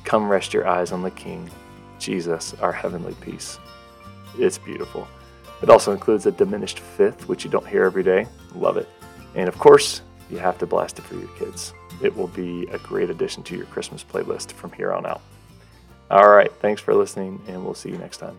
[0.03, 1.49] Come rest your eyes on the King,
[1.97, 3.57] Jesus, our heavenly peace.
[4.37, 5.07] It's beautiful.
[5.61, 8.27] It also includes a diminished fifth, which you don't hear every day.
[8.55, 8.89] Love it.
[9.35, 11.73] And of course, you have to blast it for your kids.
[12.01, 15.21] It will be a great addition to your Christmas playlist from here on out.
[16.11, 18.37] All right, thanks for listening, and we'll see you next time.